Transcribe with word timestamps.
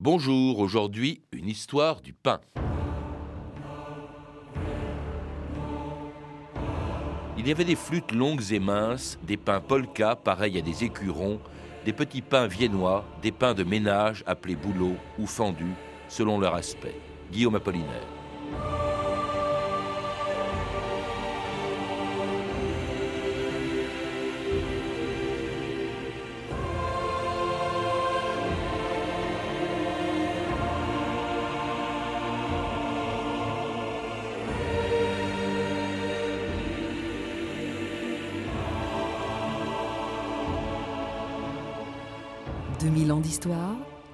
Bonjour, 0.00 0.58
aujourd'hui 0.58 1.22
une 1.30 1.46
histoire 1.46 2.00
du 2.00 2.12
pain. 2.12 2.40
Il 7.36 7.46
y 7.46 7.52
avait 7.52 7.64
des 7.64 7.76
flûtes 7.76 8.10
longues 8.10 8.50
et 8.50 8.58
minces, 8.58 9.16
des 9.22 9.36
pains 9.36 9.60
polka 9.60 10.16
pareils 10.16 10.58
à 10.58 10.60
des 10.60 10.82
écurons, 10.82 11.38
des 11.84 11.92
petits 11.92 12.22
pains 12.22 12.48
viennois, 12.48 13.04
des 13.22 13.30
pains 13.30 13.54
de 13.54 13.62
ménage 13.62 14.24
appelés 14.26 14.56
bouleaux 14.56 14.96
ou 15.20 15.26
fendus, 15.28 15.76
selon 16.08 16.40
leur 16.40 16.56
aspect. 16.56 16.96
Guillaume 17.30 17.54
Apollinaire. 17.54 18.17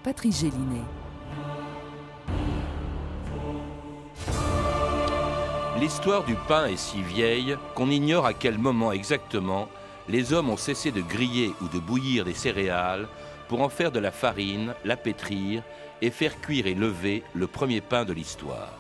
Patrice 0.02 0.40
Gélinet. 0.40 0.82
L'histoire 5.78 6.24
du 6.24 6.34
pain 6.48 6.66
est 6.66 6.76
si 6.76 7.00
vieille 7.00 7.56
qu'on 7.76 7.90
ignore 7.90 8.26
à 8.26 8.34
quel 8.34 8.58
moment 8.58 8.90
exactement 8.90 9.68
les 10.08 10.32
hommes 10.32 10.50
ont 10.50 10.56
cessé 10.56 10.90
de 10.90 11.00
griller 11.00 11.52
ou 11.62 11.68
de 11.68 11.78
bouillir 11.78 12.24
des 12.24 12.34
céréales 12.34 13.06
pour 13.48 13.60
en 13.60 13.68
faire 13.68 13.92
de 13.92 14.00
la 14.00 14.10
farine, 14.10 14.74
la 14.84 14.96
pétrir 14.96 15.62
et 16.02 16.10
faire 16.10 16.40
cuire 16.40 16.66
et 16.66 16.74
lever 16.74 17.22
le 17.34 17.46
premier 17.46 17.80
pain 17.80 18.04
de 18.04 18.12
l'histoire. 18.12 18.72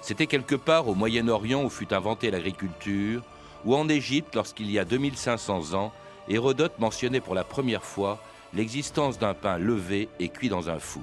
C'était 0.00 0.26
quelque 0.26 0.54
part 0.54 0.88
au 0.88 0.94
Moyen-Orient 0.94 1.62
où 1.62 1.68
fut 1.68 1.92
inventée 1.92 2.30
l'agriculture, 2.30 3.22
ou 3.66 3.74
en 3.74 3.88
Égypte 3.90 4.36
lorsqu'il 4.36 4.70
y 4.70 4.78
a 4.78 4.86
2500 4.86 5.74
ans, 5.74 5.92
Hérodote 6.28 6.78
mentionnait 6.78 7.20
pour 7.20 7.34
la 7.34 7.44
première 7.44 7.84
fois 7.84 8.18
l'existence 8.54 9.18
d'un 9.18 9.34
pain 9.34 9.58
levé 9.58 10.08
et 10.18 10.28
cuit 10.28 10.48
dans 10.48 10.70
un 10.70 10.78
four. 10.78 11.02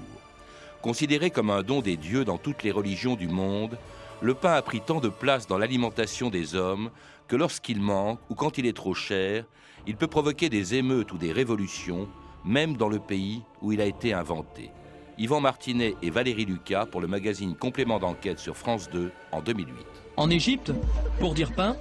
Considéré 0.82 1.30
comme 1.30 1.50
un 1.50 1.64
don 1.64 1.82
des 1.82 1.98
dieux 1.98 2.26
dans 2.26 2.38
toutes 2.38 2.64
les 2.64 2.72
religions 2.72 3.16
du 3.16 3.28
monde, 3.28 3.78
le 4.22 4.34
pain 4.34 4.54
a 4.54 4.62
pris 4.62 4.82
tant 4.82 5.00
de 5.00 5.10
place 5.10 5.48
dans 5.48 5.58
l'alimentation 5.58 6.30
des 6.30 6.56
hommes 6.56 6.90
que 7.28 7.36
lorsqu'il 7.36 7.82
manque 7.82 8.20
ou 8.30 8.36
quand 8.36 8.58
il 8.58 8.66
est 8.66 8.76
trop 8.76 8.94
cher, 8.94 9.46
il 9.88 9.96
peut 9.96 10.08
provoquer 10.08 10.50
des 10.50 10.76
émeutes 10.76 11.12
ou 11.12 11.18
des 11.18 11.32
révolutions, 11.32 12.08
même 12.46 12.78
dans 12.78 12.90
le 12.90 13.00
pays 13.00 13.42
où 13.62 13.72
il 13.72 13.82
a 13.82 13.86
été 13.86 14.14
inventé. 14.14 14.72
Yvan 15.18 15.42
Martinet 15.42 15.96
et 16.02 16.10
Valérie 16.10 16.46
Lucas 16.46 16.86
pour 16.86 17.02
le 17.02 17.08
magazine 17.08 17.56
Complément 17.56 18.00
d'enquête 18.00 18.40
sur 18.40 18.58
France 18.58 18.90
2 18.90 19.12
en 19.32 19.42
2008. 19.42 20.03
En 20.16 20.30
Égypte, 20.30 20.72
pour 21.19 21.33
dire 21.33 21.52
pain, 21.53 21.75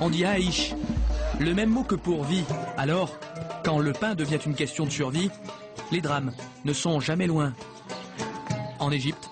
on 0.00 0.10
dit 0.10 0.24
haïch, 0.24 0.74
le 1.38 1.54
même 1.54 1.70
mot 1.70 1.84
que 1.84 1.94
pour 1.94 2.24
vie. 2.24 2.44
Alors, 2.76 3.16
quand 3.64 3.78
le 3.78 3.92
pain 3.92 4.14
devient 4.16 4.38
une 4.44 4.54
question 4.54 4.84
de 4.84 4.90
survie, 4.90 5.30
les 5.92 6.00
drames 6.00 6.32
ne 6.64 6.72
sont 6.72 6.98
jamais 6.98 7.28
loin. 7.28 7.52
En 8.80 8.90
Égypte, 8.90 9.30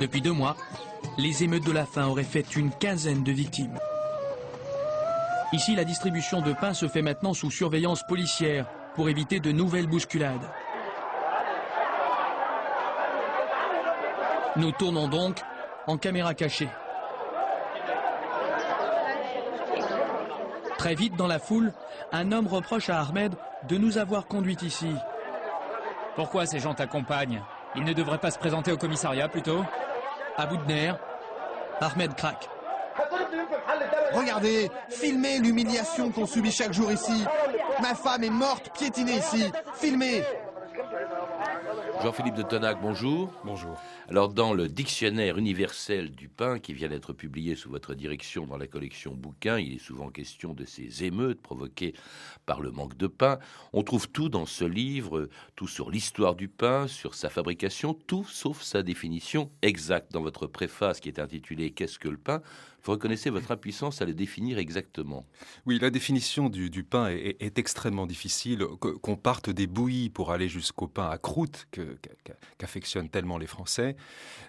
depuis 0.00 0.20
deux 0.20 0.32
mois, 0.32 0.56
les 1.18 1.42
émeutes 1.42 1.66
de 1.66 1.72
la 1.72 1.84
faim 1.84 2.06
auraient 2.06 2.22
fait 2.22 2.56
une 2.56 2.70
quinzaine 2.70 3.24
de 3.24 3.32
victimes. 3.32 3.78
Ici, 5.52 5.74
la 5.74 5.84
distribution 5.84 6.42
de 6.42 6.52
pain 6.52 6.74
se 6.74 6.86
fait 6.86 7.02
maintenant 7.02 7.34
sous 7.34 7.50
surveillance 7.50 8.04
policière 8.06 8.66
pour 8.94 9.08
éviter 9.08 9.40
de 9.40 9.50
nouvelles 9.50 9.88
bousculades. 9.88 10.48
Nous 14.56 14.70
tournons 14.72 15.08
donc 15.08 15.40
en 15.88 15.96
caméra 15.96 16.34
cachée. 16.34 16.68
Très 20.80 20.94
vite 20.94 21.14
dans 21.14 21.26
la 21.26 21.38
foule, 21.38 21.74
un 22.10 22.32
homme 22.32 22.46
reproche 22.46 22.88
à 22.88 23.02
Ahmed 23.02 23.34
de 23.68 23.76
nous 23.76 23.98
avoir 23.98 24.26
conduits 24.26 24.56
ici. 24.62 24.90
Pourquoi 26.16 26.46
ces 26.46 26.58
gens 26.58 26.72
t'accompagnent? 26.72 27.42
Ils 27.76 27.84
ne 27.84 27.92
devraient 27.92 28.16
pas 28.16 28.30
se 28.30 28.38
présenter 28.38 28.72
au 28.72 28.78
commissariat 28.78 29.28
plutôt? 29.28 29.62
À 30.38 30.46
bout 30.46 30.56
de 30.56 30.64
nerfs, 30.64 30.96
Ahmed 31.82 32.14
craque. 32.14 32.48
Regardez, 34.14 34.70
filmez 34.88 35.38
l'humiliation 35.40 36.10
qu'on 36.12 36.24
subit 36.24 36.50
chaque 36.50 36.72
jour 36.72 36.90
ici. 36.90 37.26
Ma 37.82 37.94
femme 37.94 38.24
est 38.24 38.30
morte, 38.30 38.70
piétinée 38.72 39.18
ici. 39.18 39.52
Filmez 39.74 40.24
Jean-Philippe 42.02 42.36
de 42.36 42.42
Tonac, 42.42 42.80
bonjour. 42.80 43.30
Bonjour. 43.44 43.78
Alors, 44.08 44.32
dans 44.32 44.54
le 44.54 44.68
dictionnaire 44.68 45.36
universel 45.36 46.10
du 46.10 46.30
pain 46.30 46.58
qui 46.58 46.72
vient 46.72 46.88
d'être 46.88 47.12
publié 47.12 47.56
sous 47.56 47.68
votre 47.68 47.94
direction 47.94 48.46
dans 48.46 48.56
la 48.56 48.66
collection 48.66 49.12
bouquins, 49.12 49.58
il 49.58 49.74
est 49.74 49.78
souvent 49.78 50.08
question 50.08 50.54
de 50.54 50.64
ces 50.64 51.04
émeutes 51.04 51.42
provoquées 51.42 51.92
par 52.46 52.62
le 52.62 52.70
manque 52.70 52.96
de 52.96 53.06
pain. 53.06 53.38
On 53.74 53.82
trouve 53.82 54.08
tout 54.08 54.30
dans 54.30 54.46
ce 54.46 54.64
livre, 54.64 55.28
tout 55.56 55.68
sur 55.68 55.90
l'histoire 55.90 56.36
du 56.36 56.48
pain, 56.48 56.86
sur 56.88 57.14
sa 57.14 57.28
fabrication, 57.28 57.92
tout 57.92 58.24
sauf 58.24 58.62
sa 58.62 58.82
définition 58.82 59.50
exacte. 59.60 60.10
Dans 60.10 60.22
votre 60.22 60.46
préface 60.46 61.00
qui 61.00 61.10
est 61.10 61.18
intitulée 61.18 61.72
Qu'est-ce 61.72 61.98
que 61.98 62.08
le 62.08 62.16
pain? 62.16 62.40
Vous 62.82 62.92
reconnaissez 62.92 63.30
votre 63.30 63.50
impuissance 63.50 64.02
à 64.02 64.04
le 64.04 64.14
définir 64.14 64.58
exactement. 64.58 65.26
Oui, 65.66 65.78
la 65.78 65.90
définition 65.90 66.48
du, 66.48 66.84
pain 66.84 67.08
est, 67.08 67.58
extrêmement 67.58 68.06
difficile. 68.06 68.64
Qu'on 68.64 69.16
parte 69.16 69.50
des 69.50 69.66
bouillies 69.66 70.10
pour 70.10 70.32
aller 70.32 70.48
jusqu'au 70.48 70.86
pain 70.86 71.08
à 71.08 71.18
croûte 71.18 71.68
qu'affectionnent 72.58 73.08
tellement 73.08 73.38
les 73.38 73.46
Français, 73.46 73.96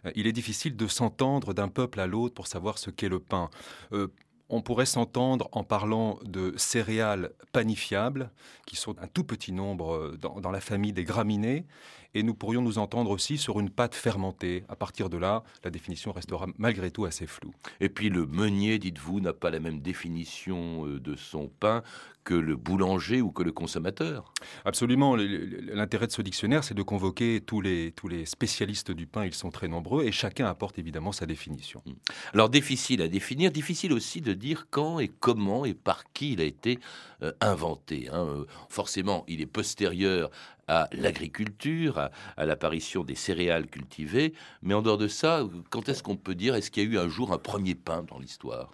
euh, 0.05 0.11
il 0.15 0.27
est 0.27 0.31
difficile 0.31 0.75
de 0.75 0.87
s'entendre 0.87 1.53
d'un 1.53 1.67
peuple 1.67 1.99
à 1.99 2.07
l'autre 2.07 2.33
pour 2.33 2.47
savoir 2.47 2.77
ce 2.77 2.89
qu'est 2.89 3.09
le 3.09 3.19
pain. 3.19 3.49
Euh, 3.91 4.07
on 4.51 4.61
pourrait 4.61 4.85
s'entendre 4.85 5.47
en 5.53 5.63
parlant 5.63 6.19
de 6.23 6.53
céréales 6.57 7.31
panifiables, 7.53 8.31
qui 8.67 8.75
sont 8.75 8.99
un 8.99 9.07
tout 9.07 9.23
petit 9.23 9.53
nombre 9.53 9.95
euh, 9.95 10.17
dans, 10.17 10.51
la 10.51 10.59
famille 10.59 10.93
des 10.93 11.05
graminées, 11.05 11.65
et 12.13 12.23
nous 12.23 12.33
pourrions 12.33 12.61
nous 12.61 12.77
entendre 12.77 13.11
aussi 13.11 13.37
sur 13.37 13.59
une 13.59 13.69
pâte 13.69 13.95
fermentée. 13.95 14.63
À 14.69 14.75
partir 14.75 15.09
de 15.09 15.17
là, 15.17 15.43
la 15.63 15.69
définition 15.69 16.11
restera 16.11 16.47
malgré 16.57 16.91
tout 16.91 17.05
assez 17.05 17.27
floue. 17.27 17.53
Et 17.79 17.89
puis 17.89 18.09
le 18.09 18.25
meunier, 18.25 18.79
dites-vous, 18.79 19.19
n'a 19.19 19.33
pas 19.33 19.49
la 19.49 19.59
même 19.59 19.81
définition 19.81 20.85
euh, 20.85 20.99
de 20.99 21.15
son 21.15 21.47
pain 21.47 21.83
que 22.23 22.33
le 22.33 22.55
boulanger 22.55 23.21
ou 23.21 23.31
que 23.31 23.43
le 23.43 23.51
consommateur. 23.51 24.33
Absolument. 24.65 25.15
L'intérêt 25.15 26.07
de 26.07 26.11
ce 26.11 26.21
dictionnaire, 26.21 26.63
c'est 26.63 26.73
de 26.73 26.83
convoquer 26.83 27.41
tous 27.41 27.61
les, 27.61 27.91
tous 27.91 28.07
les 28.07 28.25
spécialistes 28.25 28.91
du 28.91 29.07
pain. 29.07 29.25
Ils 29.25 29.33
sont 29.33 29.49
très 29.49 29.67
nombreux 29.67 30.03
et 30.03 30.11
chacun 30.11 30.45
apporte 30.45 30.77
évidemment 30.77 31.11
sa 31.11 31.25
définition. 31.25 31.81
Hmm. 31.85 31.93
Alors 32.33 32.49
difficile 32.49 33.01
à 33.01 33.07
définir, 33.07 33.51
difficile 33.51 33.93
aussi 33.93 34.21
de 34.21 34.33
dire 34.33 34.67
quand 34.69 34.99
et 34.99 35.07
comment 35.07 35.65
et 35.65 35.73
par 35.73 36.11
qui 36.13 36.33
il 36.33 36.41
a 36.41 36.43
été 36.43 36.79
euh, 37.23 37.31
inventé. 37.41 38.07
Hein. 38.11 38.25
Euh, 38.27 38.45
forcément, 38.69 39.23
il 39.27 39.41
est 39.41 39.47
postérieur 39.47 40.29
à 40.71 40.87
l'agriculture, 40.93 42.09
à, 42.37 42.45
l'apparition 42.45 43.03
des 43.03 43.15
céréales 43.15 43.67
cultivées. 43.67 44.33
Mais 44.61 44.73
en 44.73 44.81
dehors 44.81 44.97
de 44.97 45.09
ça, 45.09 45.45
quand 45.69 45.89
est-ce 45.89 46.01
qu'on 46.01 46.15
peut 46.15 46.33
dire, 46.33 46.55
est-ce 46.55 46.71
qu'il 46.71 46.83
y 46.83 46.85
a 46.87 46.89
eu 46.89 46.97
un 46.97 47.09
jour 47.09 47.33
un 47.33 47.37
premier 47.37 47.75
pain 47.75 48.03
dans 48.03 48.19
l'histoire? 48.19 48.71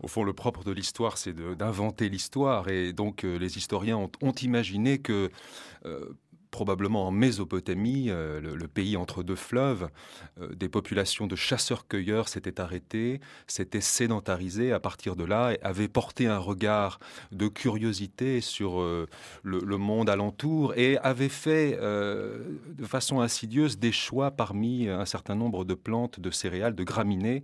Au 0.00 0.06
fond, 0.06 0.22
le 0.22 0.32
propre 0.32 0.62
de 0.62 0.70
l'histoire, 0.70 1.18
c'est 1.18 1.34
d'inventer 1.56 2.08
l'histoire. 2.08 2.68
Et 2.68 2.92
donc, 2.92 3.24
euh, 3.24 3.36
les 3.36 3.58
historiens 3.58 3.98
ont, 3.98 4.32
imaginé 4.40 4.98
que 4.98 5.30
euh, 5.84 6.16
probablement 6.50 7.06
en 7.06 7.10
Mésopotamie, 7.10 8.06
euh, 8.08 8.40
le, 8.40 8.68
pays 8.68 8.96
entre 8.96 9.22
deux 9.22 9.36
fleuves, 9.36 9.88
euh, 10.40 10.54
des 10.54 10.68
populations 10.68 11.26
de 11.26 11.36
chasseurs-cueilleurs 11.36 12.28
s'étaient 12.28 12.60
arrêtées, 12.60 13.20
s'étaient 13.46 13.80
sédentarisées 13.80 14.72
à 14.72 14.80
partir 14.80 15.16
de 15.16 15.24
là, 15.24 15.52
et 15.52 15.58
avaient 15.62 15.88
porté 15.88 16.26
un 16.26 16.38
regard 16.38 16.98
de 17.32 17.48
curiosité 17.48 18.40
sur 18.40 18.80
euh, 18.80 19.08
le, 19.42 19.60
monde 19.76 20.10
alentour 20.10 20.74
et 20.76 20.98
avaient 20.98 21.30
fait 21.30 21.78
de 21.80 22.84
façon 22.84 23.20
insidieuse 23.20 23.78
des 23.78 23.92
choix 23.92 24.30
parmi 24.30 24.88
un 24.88 25.06
certain 25.06 25.34
nombre 25.34 25.64
de 25.64 25.72
plantes, 25.74 26.20
de 26.20 26.30
céréales, 26.30 26.74
de 26.74 26.84
graminées. 26.84 27.42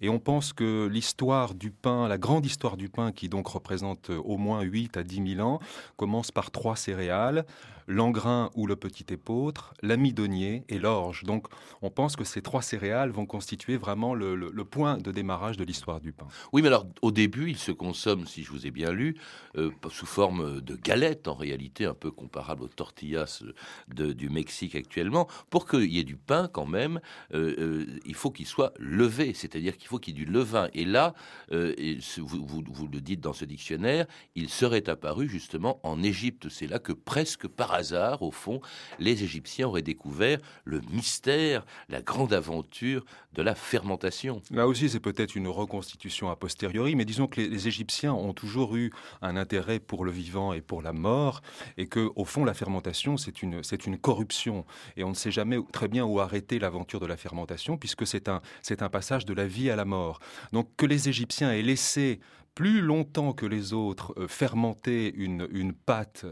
Et 0.00 0.08
on 0.08 0.18
pense 0.18 0.52
que 0.54 0.86
l'histoire 0.86 1.54
du 1.54 1.70
pain, 1.70 2.08
la 2.08 2.16
grande 2.16 2.46
histoire 2.46 2.78
du 2.78 2.88
pain, 2.88 3.12
qui 3.12 3.28
donc 3.28 3.48
représente 3.48 4.10
au 4.10 4.38
moins 4.38 4.62
8 4.62 4.96
à 4.96 5.02
10 5.02 5.34
000 5.36 5.46
ans, 5.46 5.58
commence 5.96 6.30
par 6.30 6.50
trois 6.50 6.76
céréales, 6.76 7.44
l'engrain 7.86 8.50
ou 8.54 8.66
le 8.66 8.76
petit 8.76 9.06
épeautre, 9.10 9.74
l'amidonnier 9.82 10.64
et 10.68 10.78
l'orge. 10.78 11.24
Donc 11.24 11.46
on 11.82 11.90
pense 11.90 12.16
que 12.16 12.24
ces 12.24 12.42
trois 12.42 12.62
céréales 12.62 13.10
vont 13.10 13.26
constituer 13.26 13.76
vraiment 13.76 14.14
le, 14.14 14.64
point 14.64 14.96
de 14.96 15.12
démarrage 15.12 15.56
de 15.56 15.64
l'histoire 15.64 16.00
du 16.00 16.12
pain. 16.12 16.26
Oui, 16.52 16.62
mais 16.62 16.68
alors 16.68 16.86
au 17.02 17.10
début, 17.10 17.50
il 17.50 17.58
se 17.58 17.72
consomme, 17.72 18.26
si 18.26 18.42
je 18.42 18.50
vous 18.50 18.66
ai 18.66 18.70
bien 18.70 18.92
lu, 18.92 19.16
euh, 19.56 19.70
sous 19.90 20.06
forme 20.06 20.60
de 20.60 20.74
galettes, 20.74 21.28
en 21.28 21.34
réalité 21.34 21.84
un 21.84 21.94
peu 21.94 22.10
comparable 22.10 22.62
aux 22.62 22.68
tortillas 22.68 23.42
du 23.88 24.30
Mexique 24.30 24.74
actuellement. 24.74 25.28
Pour 25.50 25.68
qu'il 25.68 25.92
y 25.92 25.98
ait 25.98 26.04
du 26.04 26.16
pain 26.16 26.48
quand 26.48 26.66
même, 26.66 27.00
euh, 27.34 27.54
euh, 27.58 28.00
il 28.06 28.14
faut 28.14 28.30
qu'il 28.30 28.46
soit 28.46 28.72
levé, 28.78 29.34
c'est-à-dire 29.34 29.76
qu'il 29.76 29.88
faut 29.88 29.98
qu'il 29.98 30.16
y 30.16 30.22
ait 30.22 30.24
du 30.24 30.30
levain. 30.30 30.68
Et 30.72 30.84
là, 30.84 31.14
vous, 31.50 32.46
vous 32.46 32.88
le 32.88 33.00
dites 33.00 33.20
dans 33.20 33.32
ce 33.32 33.44
dictionnaire, 33.44 34.06
il 34.34 34.48
serait 34.48 34.88
apparu 34.88 35.28
justement 35.28 35.80
en 35.82 36.02
Égypte. 36.02 36.48
C'est 36.48 36.66
là 36.66 36.78
que 36.78 36.92
presque 36.92 37.46
par 37.46 37.73
hasard, 37.74 38.22
au 38.22 38.30
fond, 38.30 38.60
les 38.98 39.22
Égyptiens 39.22 39.68
auraient 39.68 39.82
découvert 39.82 40.38
le 40.64 40.80
mystère, 40.90 41.64
la 41.88 42.02
grande 42.02 42.32
aventure 42.32 43.04
de 43.34 43.42
la 43.42 43.54
fermentation. 43.54 44.42
Là 44.50 44.66
aussi, 44.66 44.88
c'est 44.88 45.00
peut-être 45.00 45.34
une 45.34 45.48
reconstitution 45.48 46.30
a 46.30 46.36
posteriori, 46.36 46.94
mais 46.94 47.04
disons 47.04 47.26
que 47.26 47.40
les, 47.40 47.68
Égyptiens 47.68 48.12
ont 48.12 48.32
toujours 48.32 48.76
eu 48.76 48.92
un 49.22 49.36
intérêt 49.36 49.80
pour 49.80 50.04
le 50.04 50.10
vivant 50.10 50.52
et 50.52 50.60
pour 50.60 50.82
la 50.82 50.92
mort, 50.92 51.40
et 51.76 51.86
que 51.86 52.10
au 52.14 52.24
fond, 52.24 52.44
la 52.44 52.54
fermentation, 52.54 53.16
c'est 53.16 53.42
une, 53.42 53.62
une 53.86 53.98
corruption, 53.98 54.64
et 54.96 55.04
on 55.04 55.10
ne 55.10 55.14
sait 55.14 55.30
jamais 55.30 55.58
très 55.72 55.88
bien 55.88 56.04
où 56.04 56.20
arrêter 56.20 56.58
l'aventure 56.58 57.00
de 57.00 57.06
la 57.06 57.16
fermentation, 57.16 57.76
puisque 57.76 58.06
c'est 58.06 58.28
un, 58.28 58.40
c'est 58.62 58.82
un 58.82 58.88
passage 58.88 59.24
de 59.24 59.34
la 59.34 59.46
vie 59.46 59.70
à 59.70 59.76
la 59.76 59.84
mort. 59.84 60.20
Donc 60.52 60.68
que 60.76 60.86
les 60.86 61.08
Égyptiens 61.08 61.52
aient 61.52 61.62
laissé 61.62 62.20
plus 62.54 62.80
longtemps 62.80 63.32
que 63.32 63.46
les 63.46 63.72
autres 63.72 64.14
euh, 64.16 64.28
fermenter 64.28 65.12
une, 65.16 65.48
une 65.50 65.72
pâte. 65.72 66.26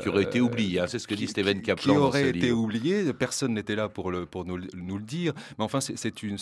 qui 0.00 0.08
aurait 0.08 0.24
été 0.24 0.40
oubliée, 0.40 0.80
hein, 0.80 0.86
c'est 0.86 0.98
ce 0.98 1.08
que 1.08 1.14
dit 1.14 1.26
Steven 1.26 1.62
Kaplan. 1.62 1.94
Qui 1.94 1.98
aurait 1.98 2.28
été 2.30 2.52
oubliée, 2.52 3.12
personne 3.12 3.54
n'était 3.54 3.76
là 3.76 3.88
pour, 3.88 4.10
le, 4.10 4.26
pour 4.26 4.44
nous, 4.44 4.58
nous, 4.74 4.98
le 4.98 5.04
dire, 5.04 5.32
mais 5.58 5.64
enfin, 5.64 5.80
c'est 5.80 6.22
une, 6.22 6.36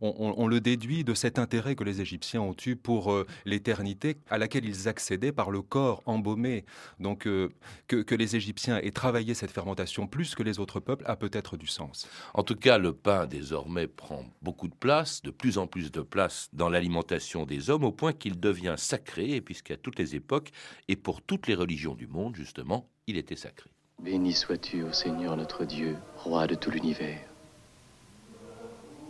on, 0.00 0.34
on, 0.36 0.46
le 0.46 0.60
déduit 0.60 1.04
de 1.04 1.14
cet 1.14 1.38
intérêt 1.38 1.74
que 1.74 1.84
les 1.84 2.00
Égyptiens 2.00 2.40
ont 2.40 2.56
eu 2.66 2.76
pour 2.76 3.12
euh, 3.12 3.26
l'éternité 3.44 4.16
à 4.30 4.38
laquelle 4.38 4.64
ils 4.64 4.88
accédaient 4.88 5.32
par 5.32 5.50
le 5.50 5.62
corps 5.62 6.02
embaumé. 6.06 6.64
Donc 7.00 7.26
euh, 7.26 7.48
que, 7.88 7.96
que, 7.96 8.14
les 8.14 8.36
Égyptiens 8.36 8.78
aient 8.78 8.90
travaillé 8.90 9.34
cette 9.34 9.50
fermentation 9.50 10.06
plus 10.06 10.34
que 10.34 10.42
les 10.42 10.58
autres 10.58 10.80
peuples 10.80 11.04
a 11.06 11.16
peut-être 11.16 11.56
du 11.56 11.66
sens. 11.66 12.08
En 12.34 12.42
tout 12.42 12.56
cas, 12.56 12.78
le 12.78 12.92
pain 12.92 13.26
désormais 13.26 13.86
prend 13.86 14.24
beaucoup 14.42 14.68
de 14.68 14.74
place, 14.74 15.22
de 15.22 15.30
plus 15.30 15.58
en 15.58 15.66
plus 15.66 15.90
de 15.90 16.00
place 16.00 16.48
dans 16.52 16.68
l'alimentation 16.68 17.44
des 17.44 17.70
hommes, 17.70 17.84
au 17.84 17.92
point 17.92 18.12
qu'il 18.12 18.38
devient 18.40 18.61
sacré, 18.76 19.40
puisqu'à 19.40 19.76
toutes 19.76 19.98
les 19.98 20.14
époques 20.14 20.50
et 20.88 20.96
pour 20.96 21.22
toutes 21.22 21.46
les 21.46 21.54
religions 21.54 21.94
du 21.94 22.06
monde, 22.06 22.36
justement, 22.36 22.88
il 23.06 23.16
était 23.16 23.36
sacré. 23.36 23.70
Béni 24.00 24.32
sois-tu, 24.32 24.82
ô 24.82 24.92
Seigneur 24.92 25.36
notre 25.36 25.64
Dieu, 25.64 25.96
roi 26.16 26.46
de 26.46 26.54
tout 26.54 26.70
l'univers, 26.70 27.20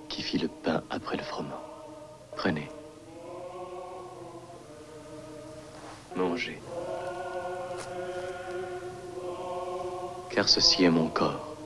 qui 0.09 0.23
fit 0.23 0.39
le 0.39 0.49
pain 0.49 0.83
après 0.91 1.17
le 1.17 1.23
froment. 1.23 1.63
Prenez. 2.37 2.69
Mangez. 6.17 6.61
Car 10.31 10.49
ceci 10.49 10.85
est 10.85 10.91
mon 10.91 11.09
corps. 11.09 11.57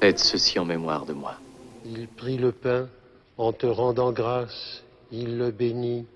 Faites 0.00 0.18
ceci 0.18 0.58
en 0.58 0.64
mémoire 0.64 1.06
de 1.06 1.14
moi. 1.14 1.36
Il 1.84 2.08
prit 2.08 2.36
le 2.36 2.52
pain 2.52 2.88
en 3.36 3.52
te 3.52 3.66
rendant 3.66 4.12
grâce 4.12 4.83
il 5.12 5.38
le 5.38 5.50
bénit, 5.50 6.06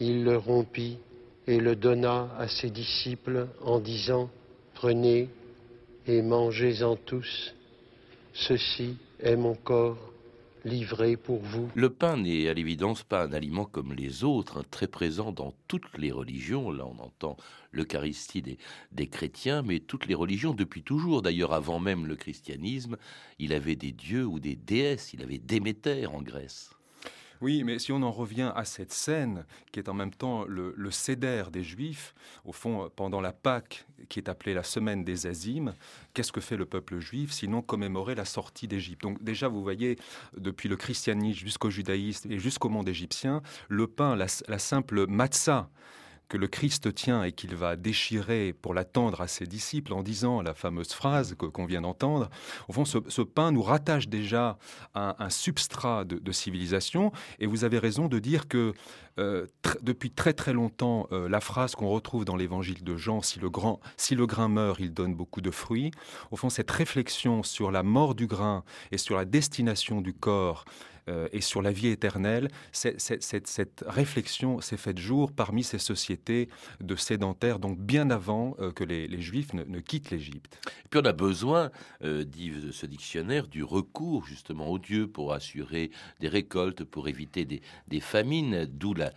il 0.00 0.24
le 0.24 0.36
rompit 0.36 0.98
et 1.46 1.58
le 1.58 1.76
donna 1.76 2.34
à 2.38 2.48
ses 2.48 2.70
disciples 2.70 3.48
en 3.62 3.80
disant, 3.80 4.30
Prenez 4.74 5.28
et 6.06 6.22
mangez-en 6.22 6.96
tous, 6.96 7.54
ceci 8.32 8.96
est 9.20 9.36
mon 9.36 9.54
corps 9.54 9.98
livré 10.64 11.16
pour 11.16 11.40
vous. 11.40 11.70
Le 11.74 11.90
pain 11.90 12.16
n'est 12.16 12.48
à 12.48 12.54
l'évidence 12.54 13.02
pas 13.02 13.24
un 13.24 13.32
aliment 13.32 13.64
comme 13.64 13.92
les 13.92 14.24
autres, 14.24 14.62
très 14.70 14.86
présent 14.86 15.32
dans 15.32 15.54
toutes 15.66 15.98
les 15.98 16.12
religions. 16.12 16.70
Là, 16.70 16.86
on 16.86 17.02
entend 17.02 17.36
l'Eucharistie 17.72 18.42
des, 18.42 18.58
des, 18.92 19.08
chrétiens, 19.08 19.62
mais 19.62 19.80
toutes 19.80 20.06
les 20.06 20.14
religions 20.14 20.54
depuis 20.54 20.82
toujours. 20.82 21.22
D'ailleurs, 21.22 21.52
avant 21.52 21.78
même 21.78 22.06
le 22.06 22.16
christianisme, 22.16 22.96
il 23.38 23.52
avait 23.52 23.76
des 23.76 23.92
dieux 23.92 24.26
ou 24.26 24.38
des 24.38 24.56
déesses. 24.56 25.12
Il 25.12 25.22
avait 25.22 25.38
Déméter 25.38 26.06
en 26.06 26.22
Grèce. 26.22 26.77
Oui, 27.40 27.62
mais 27.64 27.78
si 27.78 27.92
on 27.92 28.02
en 28.02 28.10
revient 28.10 28.52
à 28.54 28.64
cette 28.64 28.92
scène, 28.92 29.44
qui 29.72 29.78
est 29.78 29.88
en 29.88 29.94
même 29.94 30.12
temps 30.12 30.44
le, 30.44 30.74
le 30.76 30.90
des 31.50 31.62
Juifs, 31.62 32.14
au 32.44 32.52
fond, 32.52 32.90
pendant 32.94 33.20
la 33.20 33.32
Pâque, 33.32 33.86
qui 34.08 34.18
est 34.18 34.28
appelée 34.28 34.54
la 34.54 34.62
semaine 34.62 35.04
des 35.04 35.26
Azimes, 35.26 35.74
qu'est-ce 36.14 36.32
que 36.32 36.40
fait 36.40 36.56
le 36.56 36.66
peuple 36.66 36.98
juif 36.98 37.32
sinon 37.32 37.62
commémorer 37.62 38.14
la 38.14 38.24
sortie 38.24 38.68
d'Égypte? 38.68 39.02
Donc 39.02 39.22
déjà, 39.22 39.48
vous 39.48 39.62
voyez, 39.62 39.98
depuis 40.36 40.68
le 40.68 40.76
christianisme 40.76 41.38
jusqu'au 41.38 41.70
judaïsme 41.70 42.30
et 42.32 42.38
jusqu'au 42.38 42.68
monde 42.68 42.88
égyptien, 42.88 43.42
le 43.68 43.86
pain, 43.86 44.16
la, 44.16 44.26
la 44.48 44.58
simple 44.58 45.06
matzah, 45.06 45.70
que 46.28 46.36
le 46.36 46.46
Christ 46.46 46.94
tient 46.94 47.22
et 47.22 47.32
qu'il 47.32 47.54
va 47.56 47.76
déchirer 47.76 48.52
pour 48.52 48.74
l'attendre 48.74 49.20
à 49.20 49.28
ses 49.28 49.46
disciples 49.46 49.92
en 49.92 50.02
disant 50.02 50.42
la 50.42 50.54
fameuse 50.54 50.92
phrase 50.92 51.34
qu'on 51.34 51.64
vient 51.64 51.80
d'entendre, 51.80 52.28
au 52.68 52.72
fond, 52.72 52.84
ce, 52.84 53.22
pain 53.22 53.50
nous 53.52 53.62
rattache 53.62 54.08
déjà 54.08 54.58
à 54.94 55.22
un, 55.24 55.30
substrat 55.30 56.04
de, 56.04 56.32
civilisation. 56.32 57.12
Et 57.38 57.46
vous 57.46 57.64
avez 57.64 57.78
raison 57.78 58.08
de 58.08 58.18
dire 58.18 58.48
que 58.48 58.74
euh, 59.18 59.46
depuis 59.82 60.10
très 60.10 60.32
très 60.32 60.52
longtemps, 60.52 61.08
euh, 61.12 61.28
la 61.28 61.40
phrase 61.40 61.74
qu'on 61.74 61.88
retrouve 61.88 62.24
dans 62.24 62.36
l'évangile 62.36 62.84
de 62.84 62.96
Jean, 62.96 63.20
si 63.22 63.40
le, 63.40 63.50
si 63.96 64.14
le 64.14 64.26
grain 64.26 64.48
meurt, 64.48 64.78
il 64.80 64.92
donne 64.92 65.14
beaucoup 65.14 65.40
de 65.40 65.50
fruits, 65.50 65.90
au 66.30 66.36
fond, 66.36 66.50
cette 66.50 66.70
réflexion 66.70 67.42
sur 67.42 67.70
la 67.70 67.82
mort 67.82 68.14
du 68.14 68.26
grain 68.26 68.64
et 68.92 68.98
sur 68.98 69.16
la 69.16 69.24
destination 69.24 70.00
du 70.00 70.12
corps, 70.12 70.64
euh, 71.08 71.28
et 71.32 71.40
sur 71.40 71.62
la 71.62 71.72
vie 71.72 71.88
éternelle, 71.88 72.48
cette 72.72 73.84
réflexion 73.86 74.60
s'est 74.60 74.76
faite 74.76 74.98
jour 74.98 75.32
parmi 75.32 75.64
ces 75.64 75.78
sociétés 75.78 76.48
de 76.80 76.96
sédentaires, 76.96 77.58
donc 77.58 77.78
bien 77.78 78.10
avant 78.10 78.54
euh, 78.60 78.72
que 78.72 78.84
les, 78.84 79.08
Juifs 79.20 79.52
ne, 79.54 79.80
quittent 79.80 80.10
l'Égypte. 80.10 80.58
Et 80.84 80.88
puis 80.90 81.00
on 81.02 81.06
a 81.06 81.12
besoin, 81.12 81.70
euh, 82.04 82.24
dit 82.24 82.52
ce 82.72 82.86
dictionnaire, 82.86 83.48
du 83.48 83.64
recours 83.64 84.24
justement 84.26 84.68
aux 84.68 84.78
dieux 84.78 85.08
pour 85.08 85.32
assurer 85.32 85.90
des 86.20 86.28
récoltes, 86.28 86.84
pour 86.84 87.08
éviter 87.08 87.44
des, 87.44 88.00
famines, 88.00 88.66
d'où 88.66 88.94
la, 88.94 89.12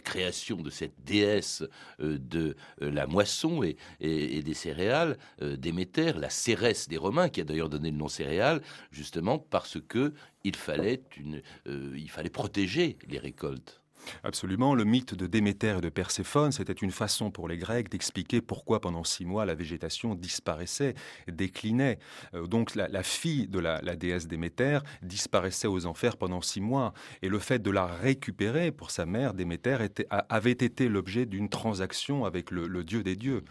création 0.00 0.56
de 0.56 0.70
cette 0.70 1.04
déesse 1.04 1.64
de 1.98 2.56
la 2.80 3.06
moisson 3.06 3.62
et, 3.62 3.76
des 4.00 4.54
céréales, 4.54 5.16
Déméter, 5.40 6.12
la 6.18 6.30
cérès 6.30 6.88
des 6.88 6.96
Romains, 6.96 7.28
qui 7.28 7.40
a 7.40 7.44
d'ailleurs 7.44 7.68
donné 7.68 7.90
le 7.90 7.96
nom 7.96 8.08
céréales, 8.08 8.62
justement 8.90 9.38
parce 9.38 9.78
que 9.80 10.12
il 10.46 10.54
fallait, 10.54 11.02
une, 11.16 11.42
euh, 11.66 11.92
il 11.96 12.08
fallait 12.08 12.30
protéger 12.30 12.96
les 13.08 13.18
récoltes. 13.18 13.82
Absolument. 14.22 14.76
Le 14.76 14.84
mythe 14.84 15.14
de 15.14 15.26
Déméter 15.26 15.78
et 15.78 15.80
de 15.80 15.88
Perséphone, 15.88 16.52
c'était 16.52 16.72
une 16.72 16.92
façon 16.92 17.32
pour 17.32 17.48
les 17.48 17.56
Grecs 17.56 17.88
d'expliquer 17.88 18.40
pourquoi 18.40 18.80
pendant 18.80 19.02
six 19.02 19.24
mois 19.24 19.44
la 19.44 19.56
végétation 19.56 20.14
disparaissait, 20.14 20.94
déclinait. 21.26 21.98
Euh, 22.34 22.46
donc 22.46 22.76
la, 22.76 23.02
fille 23.02 23.48
de 23.48 23.58
la, 23.58 23.80
déesse 23.96 24.28
Déméter 24.28 24.78
disparaissait 25.02 25.66
aux 25.66 25.86
enfers 25.86 26.16
pendant 26.16 26.40
six 26.40 26.60
mois. 26.60 26.94
Et 27.22 27.28
le 27.28 27.40
fait 27.40 27.58
de 27.58 27.70
la 27.72 27.86
récupérer 27.86 28.70
pour 28.70 28.92
sa 28.92 29.04
mère, 29.04 29.34
Déméter, 29.34 29.78
avait 30.10 30.52
été 30.52 30.88
l'objet 30.88 31.26
d'une 31.26 31.48
transaction 31.48 32.24
avec 32.24 32.52
le 32.52 32.84
dieu 32.84 33.02
des 33.02 33.16
dieux. 33.16 33.42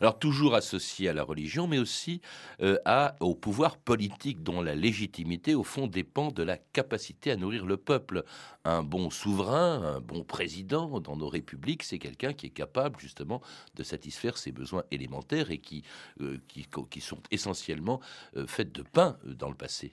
Alors 0.00 0.18
toujours 0.18 0.54
associé 0.54 1.08
à 1.08 1.12
la 1.12 1.22
religion, 1.22 1.66
mais 1.66 1.78
aussi 1.78 2.20
euh, 2.62 2.78
à, 2.86 3.16
au 3.20 3.34
pouvoir 3.34 3.76
politique 3.76 4.42
dont 4.42 4.62
la 4.62 4.74
légitimité, 4.74 5.54
au 5.54 5.64
fond, 5.64 5.86
dépend 5.86 6.30
de 6.30 6.42
la 6.42 6.56
capacité 6.56 7.30
à 7.30 7.36
nourrir 7.36 7.66
le 7.66 7.76
peuple. 7.76 8.24
Un 8.64 8.82
bon 8.82 9.10
souverain, 9.10 9.96
un 9.96 10.00
bon 10.00 10.24
président 10.24 10.98
dans 11.00 11.16
nos 11.16 11.28
républiques, 11.28 11.82
c'est 11.82 11.98
quelqu'un 11.98 12.32
qui 12.32 12.46
est 12.46 12.50
capable 12.50 12.98
justement 12.98 13.40
de 13.74 13.82
satisfaire 13.82 14.38
ses 14.38 14.50
besoins 14.50 14.82
élémentaires 14.90 15.50
et 15.50 15.58
qui, 15.58 15.82
euh, 16.20 16.38
qui, 16.48 16.66
qui, 16.90 17.00
sont 17.00 17.20
essentiellement 17.30 18.00
euh, 18.36 18.46
faits 18.46 18.72
de 18.72 18.82
pain 18.82 19.18
dans 19.24 19.50
le 19.50 19.54
passé. 19.54 19.92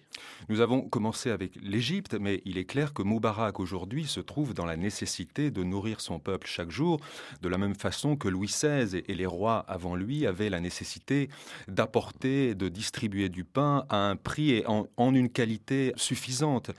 Nous 0.50 0.62
avons 0.62 0.82
commencé 0.82 1.30
avec 1.30 1.56
l'Égypte, 1.62 2.16
mais 2.20 2.42
il 2.46 2.58
est 2.58 2.66
clair 2.66 2.94
que 2.94 3.04
Moubarak 3.04 3.60
aujourd'hui 3.60 4.06
se 4.06 4.22
trouve 4.22 4.54
dans 4.54 4.66
la 4.66 4.78
nécessité 4.78 5.52
de 5.52 5.64
nourrir 5.64 6.02
son 6.02 6.20
peuple 6.20 6.48
chaque 6.48 6.72
jour, 6.72 7.00
de 7.42 7.50
la 7.50 7.58
même 7.58 7.76
façon 7.76 8.16
que 8.16 8.28
Louis 8.28 8.48
XVI 8.48 9.04
et 9.08 9.14
les 9.14 9.26
rois 9.26 9.66
avant 9.74 9.96
lui 9.96 10.28
avait 10.28 10.50
la 10.50 10.60
nécessité 10.60 11.30
d'apporter, 11.68 12.56
de 12.56 12.70
distribuer 12.70 13.30
du 13.30 13.44
pain 13.44 13.86
à 13.90 13.98
un 14.10 14.16
prix 14.16 14.52
et 14.52 14.66
en, 14.68 14.88
une 15.14 15.30
qualité 15.30 15.94
suffisante. 15.96 16.72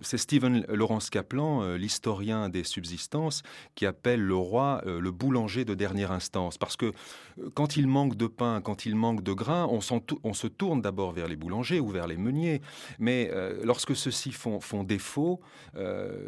C'est 0.00 0.18
Stephen 0.18 0.64
Lawrence 0.68 1.10
Kaplan, 1.10 1.62
euh, 1.62 1.76
l'historien 1.76 2.48
des 2.48 2.62
subsistances, 2.62 3.42
qui 3.74 3.84
appelle 3.84 4.20
le 4.20 4.36
roi 4.36 4.80
euh, 4.86 5.00
le 5.00 5.10
boulanger 5.10 5.64
de 5.64 5.74
dernière 5.74 6.12
instance. 6.12 6.56
Parce 6.56 6.76
que 6.76 6.86
euh, 6.86 7.50
quand 7.54 7.76
il 7.76 7.88
manque 7.88 8.14
de 8.14 8.28
pain, 8.28 8.60
quand 8.60 8.86
il 8.86 8.94
manque 8.94 9.22
de 9.22 9.32
grains, 9.32 9.66
on, 9.68 9.80
se 9.80 10.46
tourne 10.46 10.82
d'abord 10.82 11.12
vers 11.12 11.26
les 11.26 11.36
boulangers 11.36 11.80
ou 11.80 11.88
vers 11.88 12.06
les 12.06 12.16
meuniers. 12.16 12.60
Mais 12.98 13.30
lorsque 13.62 13.94
ceux-ci 13.96 14.32
font 14.32 14.84
défaut, 14.84 15.40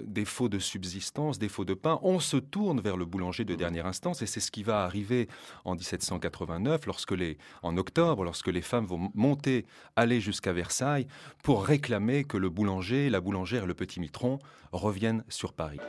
défaut 0.05 0.49
de 0.49 0.59
subsistance, 0.59 1.39
défaut 1.39 1.65
de 1.65 1.75
pain, 1.75 1.99
on 2.03 2.21
se 2.21 2.37
tourne 2.37 2.81
vers 2.81 2.97
le 2.97 3.05
boulanger 3.05 3.45
de 3.45 3.55
dernière 3.55 3.87
instance. 3.87 4.23
Et 4.23 4.27
c'est 4.27 4.41
ce 4.41 4.51
qui 4.51 4.63
va 4.63 4.85
arriver 4.85 5.29
en 5.65 5.75
1700 5.75 6.10
1989, 6.11 6.87
lorsque 6.87 7.13
les, 7.13 7.39
en 7.63 7.77
octobre, 7.77 8.25
lorsque 8.25 8.49
les 8.49 8.63
femmes 8.63 8.87
vont 8.87 9.11
monter, 9.15 9.67
aller 9.97 10.21
jusqu'à 10.21 10.53
Versailles 10.53 11.07
pour 11.43 11.65
réclamer 11.65 12.25
que 12.25 12.37
le 12.37 12.51
boulanger, 12.51 13.11
la 13.11 13.21
boulangère 13.21 13.65
et 13.65 13.67
le 13.67 13.75
petit 13.75 14.01
mitron 14.01 14.39
reviennent 14.73 15.25
sur 15.29 15.53
Paris. 15.53 15.81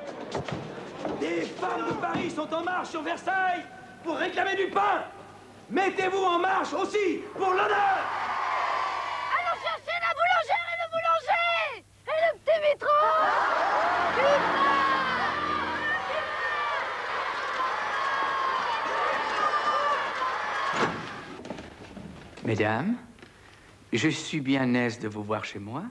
Les 1.19 1.41
femmes 1.41 1.87
de 1.89 1.93
Paris 1.93 2.29
sont 2.29 2.53
en 2.53 2.63
marche 2.63 2.89
sur 2.89 3.01
Versailles 3.01 3.65
pour 4.03 4.17
réclamer 4.17 4.55
du 4.55 4.71
pain. 4.71 5.03
Mettez-vous 5.69 6.23
en 6.23 6.39
marche 6.39 6.73
aussi 6.73 7.21
pour 7.33 7.49
l'honneur. 7.49 7.97
Allons 9.31 9.59
chercher 9.61 9.97
la 9.99 10.13
boulangère 10.13 10.67
et 10.71 10.77
le 10.81 10.87
boulanger 10.91 11.85
et 12.07 12.19
le 12.25 12.39
petit 12.39 12.59
mitron. 12.73 13.50
Mesdames, 22.43 22.95
je 23.93 24.09
suis 24.09 24.41
bien 24.41 24.73
aise 24.73 24.99
de 24.99 25.07
vous 25.07 25.23
voir 25.23 25.45
chez 25.45 25.59
moi. 25.59 25.83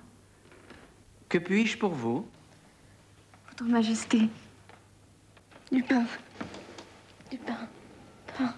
Que 1.28 1.38
puis-je 1.38 1.78
pour 1.78 1.92
vous? 1.92 2.28
Votre 3.48 3.64
Majesté, 3.64 4.28
du 5.70 5.82
pain. 5.82 6.04
Du 7.30 7.36
pain. 7.38 7.68
Pain. 8.36 8.54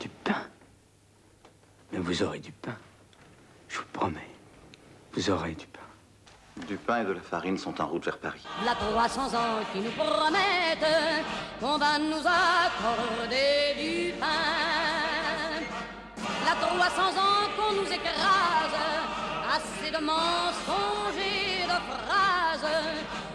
Du 0.00 0.08
pain? 0.08 0.42
Mais 1.92 1.98
vous 1.98 2.22
aurez 2.22 2.40
du 2.40 2.50
pain. 2.52 2.76
Je 3.68 3.78
vous 3.78 3.84
promets. 3.92 4.30
Vous 5.12 5.30
aurez 5.30 5.54
du 5.54 5.66
pain. 5.66 6.66
Du 6.66 6.76
pain 6.76 7.02
et 7.02 7.04
de 7.04 7.12
la 7.12 7.20
farine 7.20 7.58
sont 7.58 7.80
en 7.80 7.86
route 7.86 8.04
vers 8.04 8.18
Paris. 8.18 8.44
La 8.64 8.74
300 8.74 9.34
ans 9.34 9.64
qui 9.72 9.80
nous 9.80 9.92
promettent 9.92 10.78
qu'on 11.60 11.78
va 11.78 11.98
nous 11.98 12.26
accorder 12.26 13.74
du 13.78 14.12
pain. 14.18 14.69
La 16.78 16.86
300 16.86 17.02
ans 17.18 17.48
qu'on 17.56 17.72
nous 17.74 17.86
écrase, 17.86 18.76
assez 19.54 19.90
de 19.90 19.98
mensonges 20.04 21.18
et 21.18 21.64
de 21.64 21.78
phrases. 21.90 22.68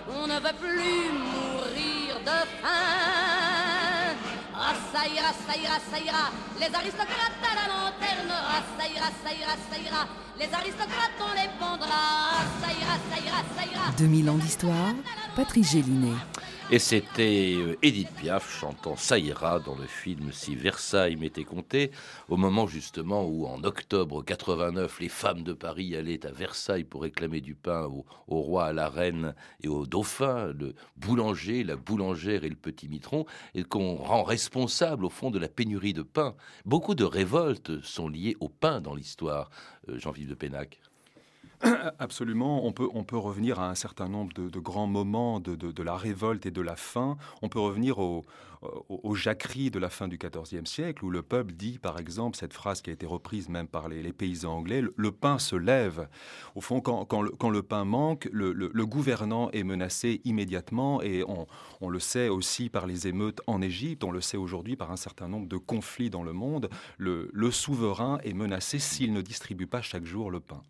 On 0.09 0.25
ne 0.27 0.35
veut 0.35 0.57
plus 0.59 1.11
mourir 1.11 2.19
de 2.21 2.37
faim. 2.61 4.15
Ça 4.93 5.07
ira, 5.07 5.31
ça 5.47 5.57
ira, 5.57 5.77
ça 5.91 5.99
ira. 5.99 6.31
Les 6.59 6.73
aristocrates 6.73 7.43
à 7.43 7.55
la 7.55 7.67
lanterne. 7.73 8.33
Ça 8.77 8.87
ira, 8.87 9.09
ça 9.23 9.33
ira, 9.33 9.55
ça 9.69 9.77
ira. 9.77 10.07
Les 10.39 10.53
aristocrates, 10.53 11.19
on 11.19 11.33
les 11.33 11.49
pendra. 11.59 12.05
Ça 12.61 12.69
ira, 12.71 12.95
ça 13.11 13.17
ira, 13.19 13.41
ça 13.57 13.63
ira. 13.65 13.91
2000 13.97 14.29
ans 14.29 14.35
d'histoire, 14.35 14.93
Patrice 15.35 15.71
Gélinet. 15.71 16.15
Et 16.71 16.79
c'était 16.79 17.53
euh, 17.57 17.77
Edith 17.83 18.09
Piaf 18.15 18.51
chantant 18.59 18.95
Ça 18.95 19.19
ira 19.19 19.59
dans 19.59 19.75
le 19.75 19.85
film 19.85 20.31
Si 20.31 20.55
Versailles 20.55 21.15
m'était 21.15 21.43
compté, 21.43 21.91
au 22.27 22.37
moment 22.37 22.65
justement 22.65 23.23
où 23.23 23.45
en 23.45 23.63
octobre 23.63 24.23
89, 24.23 24.99
les 24.99 25.09
femmes 25.09 25.43
de 25.43 25.53
Paris 25.53 25.95
allaient 25.95 26.25
à 26.25 26.31
Versailles 26.31 26.83
pour 26.83 27.03
réclamer 27.03 27.39
du 27.39 27.53
pain 27.53 27.83
au, 27.83 28.03
au 28.27 28.41
roi, 28.41 28.65
à 28.65 28.73
la 28.73 28.89
reine 28.89 29.35
et 29.61 29.67
au 29.67 29.85
dauphin, 29.85 30.53
le 30.57 30.73
boulanger, 30.97 31.63
la 31.63 31.75
boulangère 31.75 32.43
et 32.43 32.49
le 32.49 32.55
petit 32.55 32.87
mitron, 32.87 33.27
et 33.53 33.63
qu'on 33.63 33.97
rend 33.97 34.23
responsable 34.23 35.05
au 35.05 35.09
fond 35.09 35.29
de 35.29 35.37
la 35.37 35.49
pénurie 35.49 35.93
de 35.93 36.01
pain. 36.01 36.35
Beaucoup 36.65 36.95
de 36.95 37.03
révoltes 37.03 37.79
sont 37.83 38.09
liées 38.09 38.37
au 38.39 38.49
pain 38.49 38.81
dans 38.81 38.95
l'histoire, 38.95 39.51
euh, 39.89 39.99
Jean-Philippe 39.99 40.29
de 40.29 40.35
Pénac. 40.35 40.81
Absolument, 41.99 42.65
on 42.65 42.71
peut, 42.71 42.89
on 42.93 43.03
peut 43.03 43.17
revenir 43.17 43.59
à 43.59 43.69
un 43.69 43.75
certain 43.75 44.07
nombre 44.07 44.33
de, 44.33 44.59
grands 44.59 44.87
moments 44.87 45.39
de, 45.39 45.55
de, 45.55 45.83
la 45.83 45.95
révolte 45.95 46.45
et 46.45 46.51
de 46.51 46.61
la 46.61 46.75
faim. 46.75 47.17
On 47.41 47.49
peut 47.49 47.59
revenir 47.59 47.99
au, 47.99 48.25
au, 48.89 48.99
aux 49.03 49.15
jacqueries 49.15 49.71
de 49.71 49.79
la 49.79 49.89
fin 49.89 50.07
du 50.07 50.17
XIVe 50.17 50.65
siècle, 50.65 51.03
où 51.05 51.09
le 51.09 51.21
peuple 51.21 51.53
dit, 51.53 51.79
par 51.79 51.99
exemple, 51.99 52.37
cette 52.37 52.53
phrase 52.53 52.81
qui 52.81 52.89
a 52.89 52.93
été 52.93 53.05
reprise 53.05 53.49
même 53.49 53.67
par 53.67 53.89
les, 53.89 54.13
paysans 54.13 54.57
anglais, 54.57 54.81
le, 54.95 55.11
pain 55.11 55.39
se 55.39 55.55
lève. 55.55 56.07
Au 56.55 56.61
fond, 56.61 56.81
quand, 56.81 57.05
quand, 57.05 57.49
le, 57.49 57.63
pain 57.63 57.85
manque, 57.85 58.29
le, 58.31 58.53
le, 58.53 58.85
gouvernant 58.85 59.49
est 59.51 59.63
menacé 59.63 60.21
immédiatement, 60.23 61.01
et 61.01 61.23
on, 61.27 61.47
on, 61.81 61.89
le 61.89 61.99
sait 61.99 62.29
aussi 62.29 62.69
par 62.69 62.87
les 62.87 63.07
émeutes 63.07 63.41
en 63.47 63.61
Égypte, 63.61 64.03
on 64.03 64.11
le 64.11 64.21
sait 64.21 64.37
aujourd'hui 64.37 64.75
par 64.75 64.91
un 64.91 64.97
certain 64.97 65.27
nombre 65.27 65.47
de 65.47 65.57
conflits 65.57 66.09
dans 66.09 66.23
le 66.23 66.33
monde, 66.33 66.69
le, 66.97 67.29
souverain 67.51 68.19
est 68.23 68.33
menacé 68.33 68.79
s'il 68.79 69.13
ne 69.13 69.21
distribue 69.21 69.67
pas 69.67 69.81
chaque 69.81 70.05
jour 70.05 70.29
le 70.29 70.39
pain. 70.39 70.61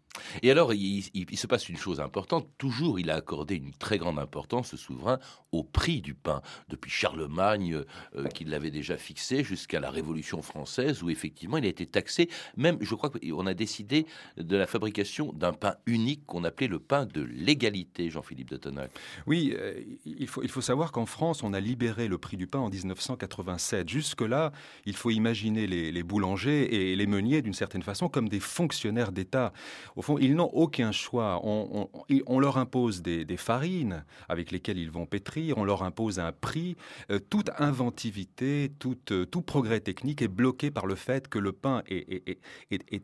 Et 0.44 0.52
alors, 0.52 0.74
il, 0.74 1.06
il, 1.14 1.26
il, 1.30 1.38
se 1.38 1.48
passe 1.48 1.70
une 1.70 1.78
chose 1.78 2.00
importante. 2.00 2.48
Toujours, 2.58 3.00
il 3.00 3.10
a 3.10 3.16
accordé 3.16 3.56
une 3.56 3.72
très 3.72 3.98
grande 3.98 4.20
importance, 4.20 4.70
ce 4.72 4.78
souverain, 4.78 5.20
au 5.52 5.64
prix 5.64 6.02
du 6.02 6.14
pain. 6.14 6.42
Depuis 6.70 6.92
Charlemagne, 6.92 7.82
euh, 8.16 8.28
qui 8.28 8.46
l'avait 8.46 8.72
déjà 8.72 8.98
fixé, 8.98 9.44
jusqu'à 9.44 9.80
la 9.80 9.90
Révolution 9.90 10.42
française, 10.42 11.04
où 11.04 11.10
effectivement, 11.10 11.58
il 11.58 11.66
a 11.66 11.70
été 11.70 11.86
taxé. 11.86 12.30
Même, 12.58 12.78
je 12.82 12.96
crois 12.96 13.10
qu'on 13.10 13.48
a 13.48 13.54
décidé 13.54 14.06
de 14.38 14.58
la 14.58 14.68
fabrication 14.68 15.34
d'un 15.34 15.54
pain 15.54 15.76
unique 15.86 16.26
qu'on 16.26 16.44
appelait 16.44 16.68
le 16.68 16.80
pain 16.80 17.06
de 17.06 17.22
l'égalité, 17.22 18.10
Jean-Philippe 18.10 18.50
de 18.50 18.58
Tonac. 18.58 18.92
Oui, 19.28 19.54
euh, 19.58 19.82
il, 20.06 20.28
faut, 20.28 20.44
il 20.44 20.50
faut 20.50 20.62
savoir 20.62 20.92
qu'en 20.92 21.06
France, 21.06 21.44
on 21.44 21.54
a 21.54 21.60
libéré 21.60 22.08
le 22.08 22.18
prix 22.18 22.38
du 22.38 22.48
pain 22.48 22.60
en 22.60 22.70
1987. 22.70 23.90
Jusque-là, 23.90 24.52
il 24.86 24.96
faut 24.96 25.10
imaginer 25.10 25.68
les, 25.68 25.92
les 25.92 26.04
boulangers 26.04 26.92
et 26.92 26.96
les 26.96 27.08
meuniers, 27.08 27.42
d'une 27.42 27.54
certaine 27.54 27.84
façon, 27.84 28.10
comme 28.10 28.30
des 28.30 28.40
fonctionnaires 28.40 29.12
d'État. 29.12 29.54
Au 29.96 30.02
ils 30.20 30.36
n'ont 30.36 30.50
aucun 30.54 30.92
choix. 30.92 31.42
On, 31.44 32.40
leur 32.40 32.58
impose 32.58 33.02
des, 33.02 33.38
farines 33.38 34.06
avec 34.30 34.52
lesquelles 34.52 34.78
ils 34.78 34.92
vont 34.92 35.06
pétrir, 35.06 35.58
on 35.58 35.64
leur 35.64 35.84
impose 35.84 36.20
un 36.20 36.32
prix. 36.32 36.76
Euh, 37.12 37.20
toute 37.20 37.50
inventivité, 37.58 38.72
tout, 38.80 38.98
euh, 39.12 39.26
tout, 39.26 39.42
progrès 39.42 39.80
technique 39.80 40.22
est 40.22 40.28
bloqué 40.28 40.72
par 40.72 40.86
le 40.86 40.96
fait 40.96 41.28
que 41.28 41.40
le 41.40 41.52
pain 41.52 41.84
est, 41.88 42.40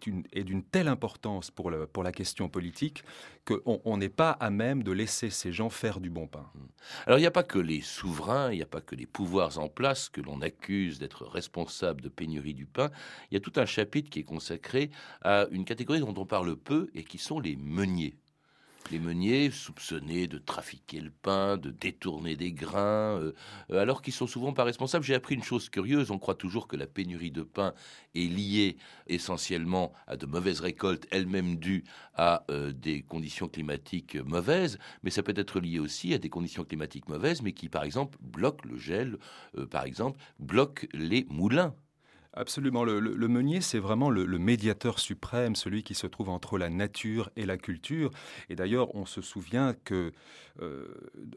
d'une 0.01 0.23
une 0.33 0.63
telle 0.63 0.87
importance 0.87 1.51
pour 1.51 1.71
la 1.71 2.11
question 2.11 2.49
politique 2.49 3.03
qu'on 3.45 3.97
n'est 3.97 4.09
pas 4.09 4.31
à 4.31 4.49
même 4.49 4.83
de 4.83 4.91
laisser 4.91 5.29
ces 5.29 5.51
gens 5.51 5.69
faire 5.69 5.99
du 5.99 6.09
bon 6.09 6.27
pain. 6.27 6.49
Alors 7.05 7.17
il 7.17 7.21
n'y 7.21 7.27
a 7.27 7.31
pas 7.31 7.43
que 7.43 7.59
les 7.59 7.81
souverains, 7.81 8.51
il 8.51 8.57
n'y 8.57 8.61
a 8.61 8.67
pas 8.67 8.81
que 8.81 8.95
les 8.95 9.05
pouvoirs 9.05 9.59
en 9.59 9.69
place 9.69 10.09
que 10.09 10.21
l'on 10.21 10.41
accuse 10.41 10.99
d'être 10.99 11.25
responsables 11.25 12.01
de 12.01 12.09
pénurie 12.09 12.53
du 12.53 12.65
pain. 12.65 12.89
Il 13.29 13.33
y 13.35 13.37
a 13.37 13.39
tout 13.39 13.53
un 13.55 13.65
chapitre 13.65 14.09
qui 14.09 14.19
est 14.19 14.23
consacré 14.23 14.91
à 15.21 15.47
une 15.51 15.65
catégorie 15.65 15.99
dont 15.99 16.13
on 16.17 16.25
parle 16.25 16.55
peu 16.55 16.89
et 16.93 17.03
qui 17.03 17.17
sont 17.17 17.39
les 17.39 17.55
meuniers. 17.55 18.15
Les 18.89 18.99
meuniers 18.99 19.51
soupçonnés 19.51 20.27
de 20.27 20.37
trafiquer 20.37 20.99
le 20.99 21.11
pain, 21.11 21.57
de 21.57 21.69
détourner 21.69 22.35
des 22.35 22.51
grains, 22.51 23.19
euh, 23.19 23.33
alors 23.69 24.01
qu'ils 24.01 24.13
sont 24.13 24.27
souvent 24.27 24.53
pas 24.53 24.63
responsables. 24.63 25.05
J'ai 25.05 25.15
appris 25.15 25.35
une 25.35 25.43
chose 25.43 25.69
curieuse. 25.69 26.11
On 26.11 26.19
croit 26.19 26.35
toujours 26.35 26.67
que 26.67 26.75
la 26.75 26.87
pénurie 26.87 27.31
de 27.31 27.43
pain 27.43 27.73
est 28.15 28.27
liée 28.27 28.77
essentiellement 29.07 29.93
à 30.07 30.17
de 30.17 30.25
mauvaises 30.25 30.59
récoltes, 30.59 31.07
elles-mêmes 31.11 31.55
dues 31.55 31.83
à 32.15 32.43
euh, 32.49 32.71
des 32.73 33.01
conditions 33.01 33.47
climatiques 33.47 34.15
mauvaises, 34.15 34.77
mais 35.03 35.09
ça 35.09 35.23
peut 35.23 35.33
être 35.35 35.59
lié 35.59 35.79
aussi 35.79 36.13
à 36.13 36.17
des 36.17 36.29
conditions 36.29 36.63
climatiques 36.63 37.07
mauvaises, 37.07 37.41
mais 37.41 37.53
qui, 37.53 37.69
par 37.69 37.83
exemple, 37.83 38.17
bloquent 38.21 38.67
le 38.67 38.77
gel, 38.77 39.17
euh, 39.57 39.65
par 39.65 39.85
exemple, 39.85 40.19
bloquent 40.39 40.87
les 40.93 41.25
moulins. 41.29 41.75
Absolument. 42.33 42.85
Le, 42.85 43.27
meunier, 43.27 43.59
c'est 43.59 43.79
vraiment 43.79 44.09
le, 44.09 44.25
médiateur 44.37 44.99
suprême, 44.99 45.55
celui 45.55 45.83
qui 45.83 45.95
se 45.95 46.07
trouve 46.07 46.29
entre 46.29 46.57
la 46.57 46.69
nature 46.69 47.29
et 47.35 47.45
la 47.45 47.57
culture. 47.57 48.09
Et 48.49 48.55
d'ailleurs, 48.55 48.95
on 48.95 49.05
se 49.05 49.21
souvient 49.21 49.73
que 49.83 50.13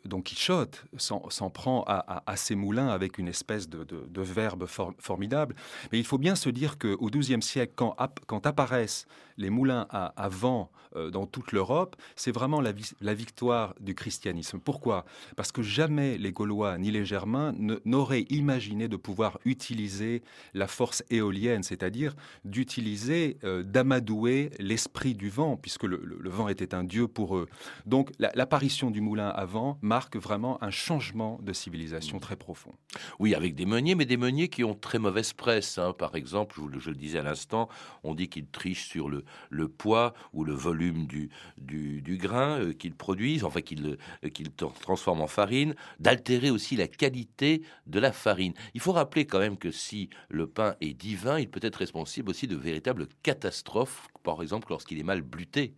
Don 0.05 0.23
Quichotte 0.23 0.85
s'en 0.97 1.51
prend 1.51 1.83
à, 1.85 1.95
à, 1.95 2.33
à, 2.33 2.37
ces 2.37 2.55
moulins 2.55 2.89
avec 2.89 3.19
une 3.19 3.29
espèce 3.29 3.69
de, 3.69 4.23
verbe 4.23 4.67
for, 4.67 4.93
formidable. 4.99 5.55
Mais 5.93 5.99
il 5.99 6.05
faut 6.05 6.19
bien 6.19 6.35
se 6.35 6.49
dire 6.49 6.79
qu'au 6.79 7.11
XIIe 7.11 7.43
siècle, 7.43 7.73
quand, 7.77 8.47
apparaissent 8.47 9.07
les 9.37 9.51
moulins 9.51 9.87
à, 9.91 10.29
vent 10.29 10.71
euh, 10.97 11.11
dans 11.11 11.27
toute 11.27 11.53
l'Europe, 11.53 11.97
c'est 12.15 12.33
vraiment 12.33 12.61
la, 12.61 13.15
victoire 13.15 13.75
du 13.81 13.95
christianisme. 13.95 14.61
Pourquoi? 14.61 15.05
Parce 15.37 15.51
que 15.51 15.63
jamais 15.63 16.19
les 16.19 16.33
Gaulois 16.33 16.79
ni 16.79 16.91
les 16.91 17.05
Germains 17.05 17.53
n'auraient 17.85 18.27
imaginé 18.31 18.89
de 18.89 18.97
pouvoir 18.97 19.39
utiliser 19.45 20.23
la 20.53 20.69
force 20.69 21.03
éolienne, 21.11 21.63
c'est-à-dire 21.63 22.15
d'utiliser, 22.45 23.39
euh, 23.45 23.63
d'amadouer 23.63 24.51
l'esprit 24.59 25.15
du 25.15 25.31
vent, 25.31 25.57
puisque 25.57 25.85
le, 25.85 25.99
vent 26.29 26.49
était 26.49 26.75
un 26.75 26.85
dieu 26.85 27.09
pour 27.09 27.37
eux. 27.37 27.49
Donc 27.87 28.13
l'apparition 28.19 28.89
la, 28.89 28.93
du 28.93 29.01
à 29.23 29.45
vent 29.45 29.79
marque 29.83 30.17
vraiment 30.17 30.63
un 30.63 30.71
changement 30.71 31.39
de 31.43 31.53
civilisation 31.53 32.19
très 32.19 32.37
profond. 32.37 32.75
Oui, 33.19 33.35
avec 33.35 33.55
des 33.55 33.67
meuniers, 33.67 33.95
mais 33.95 34.07
des 34.07 34.17
meuniers 34.17 34.49
qui 34.49 34.65
ont 34.65 34.75
très 34.75 34.99
mauvaise 34.99 35.33
presse. 35.33 35.79
Hein. 35.79 35.93
Par 35.93 36.15
exemple, 36.15 36.57
je, 36.73 36.79
je, 36.79 36.91
le 36.91 36.97
disais 36.97 37.19
à 37.19 37.23
l'instant, 37.23 37.69
on 38.03 38.15
dit 38.15 38.29
qu'ils 38.29 38.47
trichent 38.47 38.89
sur 38.89 39.09
le, 39.09 39.25
le, 39.51 39.69
poids 39.69 40.15
ou 40.33 40.45
le 40.45 40.53
volume 40.53 41.07
du, 41.07 41.31
du, 41.59 42.03
du 42.03 42.17
grain 42.17 42.61
euh, 42.61 42.73
qu'ils 42.73 42.95
produisent, 42.95 43.45
enfin 43.45 43.61
qu'ils 43.61 43.99
euh, 44.25 44.29
qu 44.29 44.45
transforment 44.81 45.23
en 45.23 45.27
farine, 45.27 45.75
d'altérer 46.01 46.51
aussi 46.51 46.77
la 46.77 46.89
qualité 46.89 47.63
de 47.87 48.01
la 48.01 48.13
farine. 48.13 48.55
Il 48.75 48.81
faut 48.81 48.93
rappeler 48.93 49.27
quand 49.27 49.39
même 49.39 49.57
que 49.57 49.71
si 49.71 50.11
le 50.29 50.47
pain 50.47 50.75
est 50.81 50.95
divin, 50.95 51.39
il 51.39 51.49
peut 51.49 51.61
être 51.63 51.77
responsable 51.77 52.31
aussi 52.31 52.47
de 52.47 52.57
véritables 52.57 53.09
catastrophes, 53.23 54.09
par 54.23 54.43
exemple 54.43 54.69
lorsqu'il 54.71 54.99
est 54.99 55.05
mal 55.05 55.23
bluté. 55.23 55.75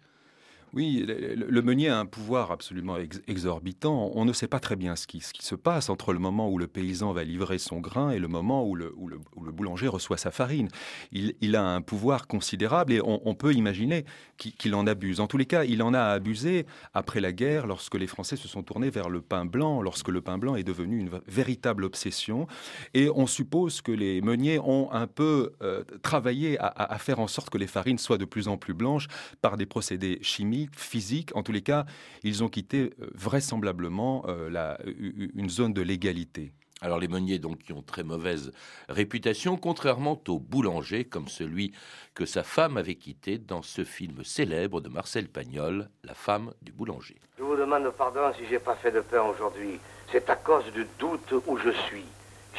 Oui, 0.76 1.06
le, 1.06 1.62
meunier 1.62 1.88
a 1.88 1.98
un 1.98 2.04
pouvoir 2.04 2.50
absolument 2.50 2.98
exorbitant. 3.28 4.10
On 4.14 4.26
ne 4.26 4.34
sait 4.34 4.46
pas 4.46 4.60
très 4.60 4.76
bien 4.76 4.94
ce 4.94 5.06
qui, 5.06 5.22
se 5.22 5.54
passe 5.54 5.88
entre 5.88 6.12
le 6.12 6.18
moment 6.18 6.50
où 6.50 6.58
le 6.58 6.66
paysan 6.66 7.14
va 7.14 7.24
livrer 7.24 7.56
son 7.56 7.80
grain 7.80 8.10
et 8.10 8.18
le 8.18 8.28
moment 8.28 8.62
où 8.62 8.74
le, 8.74 8.92
boulanger 9.34 9.88
reçoit 9.88 10.18
sa 10.18 10.30
farine. 10.30 10.68
Il, 11.12 11.56
a 11.56 11.66
un 11.66 11.80
pouvoir 11.80 12.26
considérable 12.26 12.92
et 12.92 13.00
on, 13.02 13.34
peut 13.34 13.54
imaginer 13.54 14.04
qu'il 14.36 14.74
en 14.74 14.86
abuse. 14.86 15.20
En 15.20 15.26
tous 15.26 15.38
les 15.38 15.46
cas, 15.46 15.64
il 15.64 15.82
en 15.82 15.94
a 15.94 16.02
abusé 16.02 16.66
après 16.92 17.22
la 17.22 17.32
guerre, 17.32 17.66
lorsque 17.66 17.94
les 17.94 18.06
Français 18.06 18.36
se 18.36 18.46
sont 18.46 18.62
tournés 18.62 18.90
vers 18.90 19.08
le 19.08 19.22
pain 19.22 19.46
blanc, 19.46 19.80
lorsque 19.80 20.08
le 20.08 20.20
pain 20.20 20.36
blanc 20.36 20.56
est 20.56 20.62
devenu 20.62 20.98
une 20.98 21.08
véritable 21.26 21.84
obsession. 21.84 22.48
Et 22.92 23.08
on 23.08 23.26
suppose 23.26 23.80
que 23.80 23.92
les 23.92 24.20
meuniers 24.20 24.58
ont 24.58 24.92
un 24.92 25.06
peu 25.06 25.54
euh, 25.62 25.84
travaillé 26.02 26.58
à 26.60 26.98
faire 26.98 27.18
en 27.18 27.28
sorte 27.28 27.48
que 27.48 27.56
les 27.56 27.66
farines 27.66 27.96
soient 27.96 28.18
de 28.18 28.26
plus 28.26 28.46
en 28.46 28.58
plus 28.58 28.74
blanches 28.74 29.08
par 29.40 29.56
des 29.56 29.64
procédés 29.64 30.18
chimiques 30.20 30.65
physique. 30.74 31.34
En 31.34 31.42
tous 31.42 31.52
les 31.52 31.62
cas, 31.62 31.86
ils 32.22 32.42
ont 32.42 32.48
quitté 32.48 32.94
euh, 33.00 33.10
vraisemblablement 33.14 34.24
euh, 34.28 34.48
la, 34.48 34.78
une 34.84 35.50
zone 35.50 35.72
de 35.72 35.82
légalité. 35.82 36.52
Alors 36.82 36.98
les 36.98 37.08
meuniers 37.08 37.38
donc 37.38 37.58
qui 37.58 37.72
ont 37.72 37.80
très 37.80 38.02
mauvaise 38.02 38.52
réputation, 38.90 39.56
contrairement 39.56 40.20
aux 40.28 40.38
boulangers 40.38 41.04
comme 41.04 41.26
celui 41.26 41.72
que 42.14 42.26
sa 42.26 42.42
femme 42.42 42.76
avait 42.76 42.96
quitté 42.96 43.38
dans 43.38 43.62
ce 43.62 43.82
film 43.82 44.22
célèbre 44.24 44.82
de 44.82 44.90
Marcel 44.90 45.28
Pagnol, 45.28 45.88
La 46.04 46.12
femme 46.12 46.52
du 46.60 46.72
boulanger. 46.72 47.16
Je 47.38 47.44
vous 47.44 47.56
demande 47.56 47.90
pardon 47.96 48.30
si 48.36 48.46
j'ai 48.50 48.58
pas 48.58 48.76
fait 48.76 48.90
de 48.90 49.00
pain 49.00 49.22
aujourd'hui. 49.22 49.80
C'est 50.12 50.28
à 50.28 50.36
cause 50.36 50.70
du 50.72 50.86
doute 50.98 51.32
où 51.46 51.56
je 51.56 51.70
suis. 51.70 52.04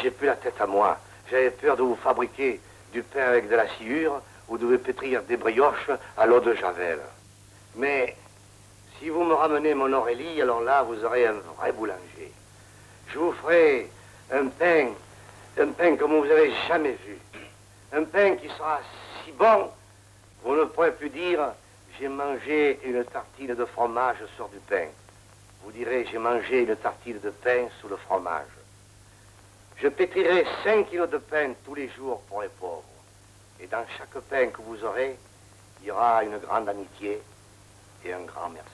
J'ai 0.01 0.09
plus 0.09 0.25
la 0.25 0.35
tête 0.35 0.59
à 0.59 0.65
moi. 0.65 0.97
J'avais 1.29 1.51
peur 1.51 1.77
de 1.77 1.83
vous 1.83 1.95
fabriquer 1.95 2.59
du 2.91 3.03
pain 3.03 3.21
avec 3.21 3.47
de 3.47 3.55
la 3.55 3.67
sciure 3.75 4.21
ou 4.47 4.57
de 4.57 4.65
vous 4.65 4.77
pétrir 4.79 5.21
des 5.23 5.37
brioches 5.37 5.91
à 6.17 6.25
l'eau 6.25 6.39
de 6.39 6.55
javel. 6.55 6.99
Mais 7.77 8.15
si 8.97 9.09
vous 9.09 9.23
me 9.23 9.35
ramenez 9.35 9.75
mon 9.75 9.93
Aurélie, 9.93 10.41
alors 10.41 10.61
là, 10.61 10.81
vous 10.81 11.05
aurez 11.05 11.27
un 11.27 11.39
vrai 11.55 11.71
boulanger. 11.71 12.31
Je 13.09 13.19
vous 13.19 13.31
ferai 13.33 13.89
un 14.31 14.47
pain, 14.47 14.89
un 15.59 15.67
pain 15.67 15.95
comme 15.95 16.17
vous 16.17 16.25
n'avez 16.25 16.51
jamais 16.67 16.97
vu. 17.05 17.17
Un 17.93 18.03
pain 18.03 18.35
qui 18.35 18.49
sera 18.49 18.79
si 19.23 19.31
bon, 19.31 19.69
vous 20.43 20.55
ne 20.55 20.65
pourrez 20.65 20.91
plus 20.91 21.09
dire 21.09 21.53
j'ai 21.99 22.07
mangé 22.07 22.79
une 22.83 23.03
tartine 23.05 23.55
de 23.55 23.65
fromage 23.65 24.17
sur 24.35 24.49
du 24.49 24.57
pain. 24.57 24.87
Vous 25.63 25.71
direz 25.71 26.05
j'ai 26.11 26.17
mangé 26.17 26.63
une 26.63 26.75
tartine 26.75 27.19
de 27.19 27.29
pain 27.29 27.67
sous 27.79 27.87
le 27.87 27.97
fromage. 27.97 28.45
Je 29.77 29.87
pétrirai 29.87 30.45
5 30.63 30.89
kilos 30.89 31.09
de 31.09 31.17
pain 31.19 31.53
tous 31.63 31.75
les 31.75 31.89
jours 31.89 32.21
pour 32.23 32.41
les 32.41 32.49
pauvres. 32.49 32.83
Et 33.59 33.67
dans 33.67 33.85
chaque 33.97 34.19
pain 34.23 34.47
que 34.47 34.61
vous 34.63 34.83
aurez, 34.83 35.15
il 35.81 35.87
y 35.87 35.91
aura 35.91 36.23
une 36.23 36.39
grande 36.39 36.67
amitié, 36.69 37.21
un 38.13 38.25
grand 38.25 38.49
merci. 38.49 38.71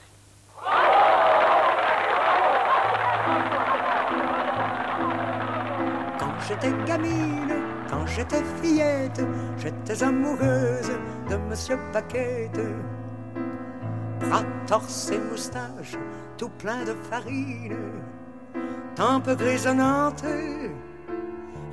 Quand 6.19 6.39
j'étais 6.47 6.73
gamine, 6.85 7.55
quand 7.89 8.05
j'étais 8.05 8.43
fillette, 8.61 9.21
j'étais 9.57 10.03
amoureuse 10.03 10.91
de 11.29 11.35
Monsieur 11.49 11.77
Paquette. 11.91 12.59
Bras 14.19 14.43
torse 14.67 15.11
et 15.11 15.19
moustache, 15.19 15.95
tout 16.37 16.49
plein 16.49 16.83
de 16.83 16.93
farine, 17.09 17.77
tempe 18.95 19.29
grisonnante, 19.29 20.23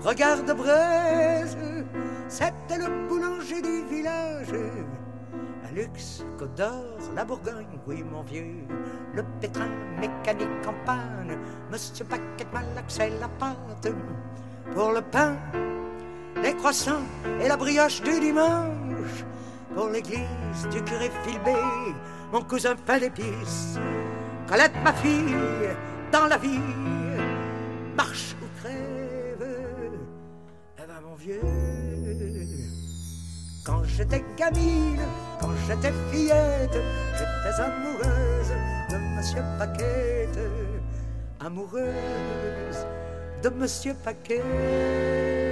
regard 0.02 0.43
de 0.43 0.52
braise, 0.52 1.57
c'était 2.29 2.79
le 2.79 3.09
boulanger 3.09 3.62
du 3.62 3.85
village 3.88 4.55
luxe, 5.75 6.25
Côte 6.39 6.62
la 7.15 7.25
Bourgogne, 7.25 7.79
oui 7.87 8.03
mon 8.03 8.23
vieux, 8.23 8.65
le 9.15 9.23
pétrin 9.41 9.69
mécanique 9.99 10.67
en 10.67 10.75
panne, 10.85 11.39
Monsieur 11.71 12.05
Paquette 12.05 12.53
malaxait 12.53 13.11
la 13.21 13.29
pâte 13.29 13.93
pour 14.75 14.93
le 14.93 15.00
pain, 15.00 15.37
les 16.43 16.55
croissants 16.55 17.03
et 17.41 17.49
la 17.49 17.57
brioche 17.57 18.03
du 18.03 18.21
dimanche, 18.21 19.25
pour 19.75 19.89
l'église 19.89 20.69
du 20.71 20.83
curé 20.83 21.11
Filbé, 21.25 21.55
mon 22.33 22.43
cousin 22.43 22.77
pain 22.77 22.99
d'épices, 22.99 23.79
Colette 24.49 24.77
ma 24.85 24.93
fille, 24.93 25.37
dans 26.12 26.27
la 26.27 26.39
vie, 26.39 26.61
marche 27.97 28.35
ou 28.43 28.47
crève, 28.61 29.47
eh 30.79 30.87
ben 30.87 31.00
mon 31.05 31.15
vieux, 31.15 31.41
quand 33.64 33.85
j'étais 33.85 34.25
gamine, 34.37 35.00
quand 35.40 35.50
j'étais 35.67 35.93
fillette, 36.11 36.79
j'étais 37.14 37.62
amoureuse 37.62 38.52
de 38.90 38.97
Monsieur 39.17 39.43
Paquette, 39.59 40.38
amoureuse 41.40 42.87
de 43.43 43.49
Monsieur 43.50 43.95
Paquette. 44.05 45.50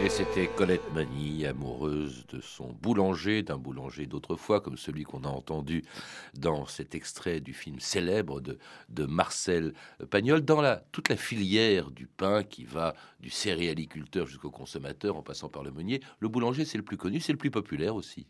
Et 0.00 0.10
c'était 0.10 0.46
Colette 0.46 0.92
Mani, 0.94 1.44
amoureuse 1.44 2.24
de 2.28 2.40
son 2.40 2.72
boulanger, 2.72 3.42
d'un 3.42 3.58
boulanger 3.58 4.06
d'autrefois, 4.06 4.60
comme 4.60 4.76
celui 4.76 5.02
qu'on 5.02 5.24
a 5.24 5.28
entendu 5.28 5.82
dans 6.34 6.66
cet 6.66 6.94
extrait 6.94 7.40
du 7.40 7.52
film 7.52 7.80
célèbre 7.80 8.40
de, 8.40 9.06
Marcel 9.06 9.74
Pagnol, 10.08 10.42
dans 10.42 10.60
la, 10.60 10.84
toute 10.92 11.08
la 11.08 11.16
filière 11.16 11.90
du 11.90 12.06
pain 12.06 12.44
qui 12.44 12.64
va 12.64 12.94
du 13.18 13.28
céréaliculteur 13.28 14.28
jusqu'au 14.28 14.52
consommateur 14.52 15.16
en 15.16 15.22
passant 15.22 15.48
par 15.48 15.64
le 15.64 15.72
meunier. 15.72 16.00
Le 16.20 16.28
boulanger, 16.28 16.64
c'est 16.64 16.78
le 16.78 16.84
plus 16.84 16.96
connu, 16.96 17.18
c'est 17.18 17.32
le 17.32 17.38
plus 17.38 17.50
populaire 17.50 17.96
aussi. 17.96 18.28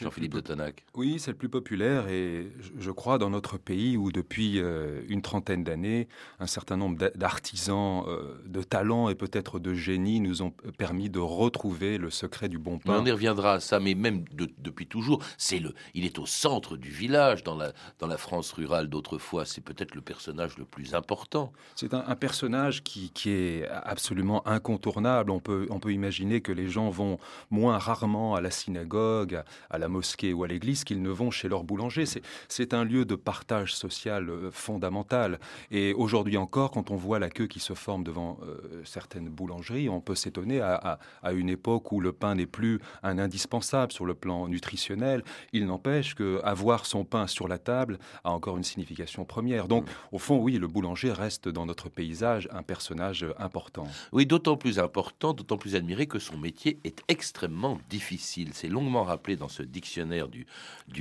Jean-Philippe 0.00 0.34
de 0.34 0.40
Tonac. 0.40 0.84
Oui, 0.94 1.18
c'est 1.18 1.30
le 1.30 1.36
plus 1.36 1.48
populaire 1.48 2.08
et 2.08 2.52
je 2.78 2.90
crois 2.90 3.16
dans 3.16 3.30
notre 3.30 3.56
pays 3.56 3.96
où 3.96 4.12
depuis 4.12 4.60
euh, 4.60 5.00
une 5.08 5.22
trentaine 5.22 5.64
d'années, 5.64 6.08
un 6.40 6.46
certain 6.46 6.76
nombre 6.76 7.10
d'artisans 7.14 8.04
euh, 8.06 8.34
de 8.46 8.62
talent 8.62 9.08
et 9.08 9.14
peut-être 9.14 9.58
de 9.58 9.72
génie 9.72 10.20
nous 10.20 10.42
ont 10.42 10.52
permis 10.76 11.08
de 11.08 11.20
retrouver 11.20 11.96
le 11.96 12.10
secret 12.10 12.50
du 12.50 12.58
bon 12.58 12.78
pain. 12.78 13.00
on 13.00 13.06
y 13.06 13.10
reviendra 13.10 13.54
à 13.54 13.60
ça, 13.60 13.80
mais 13.80 13.94
même 13.94 14.24
depuis 14.58 14.86
toujours, 14.86 15.22
c'est 15.38 15.58
le, 15.58 15.72
il 15.94 16.04
est 16.04 16.18
au 16.18 16.26
centre 16.26 16.76
du 16.76 16.90
village 16.90 17.42
dans 17.42 17.56
la, 17.56 17.72
dans 17.98 18.06
la 18.06 18.18
France 18.18 18.52
rurale 18.52 18.88
d'autrefois. 18.88 19.46
C'est 19.46 19.62
peut-être 19.62 19.94
le 19.94 20.02
personnage 20.02 20.58
le 20.58 20.66
plus 20.66 20.94
important. 20.94 21.52
C'est 21.76 21.94
un, 21.94 22.14
personnage 22.16 22.82
qui, 22.82 23.10
qui, 23.10 23.30
est 23.30 23.68
absolument 23.68 24.46
incontournable. 24.46 25.30
On 25.30 25.40
peut, 25.40 25.66
on 25.70 25.80
peut 25.80 25.92
imaginer 25.92 26.40
que 26.42 26.52
les 26.52 26.68
gens 26.68 26.90
vont 26.90 27.18
moins 27.50 27.78
rarement 27.78 28.34
à 28.34 28.40
la 28.40 28.50
synagogue, 28.50 29.42
à 29.70 29.78
la 29.78 29.88
mosquée 29.88 30.32
ou 30.32 30.44
à 30.44 30.48
l'église 30.48 30.84
qu'ils 30.84 31.02
ne 31.02 31.10
vont 31.10 31.30
chez 31.30 31.48
leur 31.48 31.64
boulanger. 31.64 32.04
C'est 32.48 32.74
un 32.74 32.84
lieu 32.84 33.04
de 33.04 33.14
partage 33.14 33.74
social 33.74 34.28
euh, 34.30 34.50
fondamental. 34.50 35.38
Et 35.70 35.94
aujourd'hui 35.94 36.36
encore, 36.36 36.70
quand 36.70 36.90
on 36.90 36.96
voit 36.96 37.18
la 37.18 37.30
queue 37.30 37.46
qui 37.46 37.60
se 37.60 37.74
forme 37.74 38.04
devant 38.04 38.38
euh, 38.42 38.82
certaines 38.84 39.28
boulangeries, 39.28 39.88
on 39.88 40.00
peut 40.00 40.14
s'étonner 40.14 40.60
à, 40.60 40.98
une 41.32 41.48
époque 41.48 41.92
où 41.92 42.00
le 42.00 42.12
pain 42.12 42.34
n'est 42.34 42.46
plus 42.46 42.80
un 43.02 43.18
indispensable 43.18 43.92
sur 43.92 44.06
le 44.06 44.14
plan 44.14 44.48
nutritionnel. 44.48 45.22
Il 45.52 45.66
n'empêche 45.66 46.14
que 46.14 46.40
avoir 46.44 46.86
son 46.86 47.04
pain 47.04 47.26
sur 47.26 47.48
la 47.48 47.58
table 47.58 47.98
a 48.24 48.30
encore 48.30 48.56
une 48.56 48.64
signification 48.64 49.24
première. 49.24 49.68
Donc, 49.68 49.84
mm. 49.84 49.92
au 50.12 50.18
fond, 50.18 50.38
oui, 50.38 50.58
le 50.58 50.66
boulanger 50.66 51.12
reste 51.12 51.48
dans 51.48 51.66
notre 51.66 51.88
paysage 51.88 52.48
un 52.52 52.62
personnage 52.62 53.26
important. 53.38 53.86
Oui, 54.12 54.26
d'autant 54.26 54.56
plus 54.56 54.78
important, 54.78 55.32
d'autant 55.32 55.56
plus 55.56 55.74
admiré 55.74 56.06
que 56.06 56.18
son 56.18 56.36
métier 56.36 56.78
est 56.84 57.02
extrêmement 57.08 57.78
difficile. 57.88 58.50
C'est 58.52 58.68
longuement 58.68 59.04
rappelé 59.04 59.36
dans 59.36 59.48
ce 59.52 59.62
dictionnaire 59.62 60.28
du, 60.28 60.46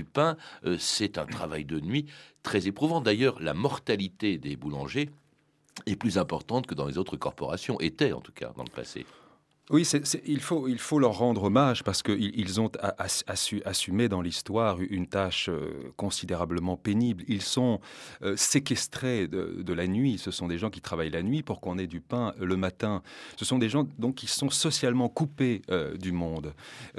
pain, 0.03 0.37
euh, 0.65 0.77
c'est 0.79 1.17
un 1.17 1.25
travail 1.25 1.65
de 1.65 1.79
nuit 1.79 2.05
très 2.43 2.67
éprouvant. 2.67 3.01
D'ailleurs, 3.01 3.41
la 3.41 3.53
mortalité 3.53 4.37
des 4.37 4.55
boulangers 4.55 5.09
est 5.85 5.95
plus 5.95 6.17
importante 6.17 6.67
que 6.67 6.75
dans 6.75 6.85
les 6.85 6.97
autres 6.97 7.17
corporations, 7.17 7.79
était 7.79 8.11
en 8.11 8.21
tout 8.21 8.33
cas 8.33 8.51
dans 8.55 8.63
le 8.63 8.69
passé. 8.69 9.05
Oui, 9.69 9.87
il, 10.25 10.41
faut, 10.41 10.99
leur 10.99 11.17
rendre 11.17 11.43
hommage 11.43 11.83
parce 11.83 12.03
qu'ils 12.03 12.37
ils 12.37 12.59
ont 12.59 12.69
assumé 13.65 14.09
dans 14.09 14.21
l'histoire 14.21 14.79
une 14.81 15.07
tâche 15.07 15.49
euh, 15.49 15.93
considérablement 15.95 16.75
pénible. 16.75 17.23
Ils 17.27 17.43
sont 17.43 17.79
euh, 18.23 18.35
séquestrés 18.35 19.27
de, 19.27 19.73
la 19.73 19.87
nuit. 19.87 20.17
Ce 20.17 20.31
sont 20.31 20.49
des 20.49 20.57
gens 20.57 20.69
qui 20.69 20.81
travaillent 20.81 21.11
la 21.11 21.23
nuit 21.23 21.43
pour 21.43 21.61
qu'on 21.61 21.77
ait 21.77 21.87
du 21.87 22.01
pain 22.01 22.33
le 22.39 22.57
matin. 22.57 23.01
Ce 23.37 23.45
sont 23.45 23.59
des 23.59 23.69
gens 23.69 23.87
donc 23.97 24.15
qui 24.15 24.27
sont 24.27 24.49
socialement 24.49 25.07
coupés 25.07 25.61
euh, 25.69 25.95
du 25.95 26.11
monde. 26.11 26.53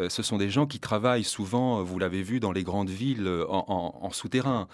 ce 0.09 0.23
sont 0.23 0.39
des 0.39 0.49
gens 0.49 0.67
qui 0.67 0.79
travaillent 0.79 1.25
souvent, 1.25 1.83
vous 1.83 1.99
l'avez 1.99 2.23
vu, 2.23 2.41
dans 2.41 2.53
les 2.53 2.63
grandes 2.63 2.91
villes 2.91 3.29
en, 3.49 4.11
souterrain, 4.13 4.69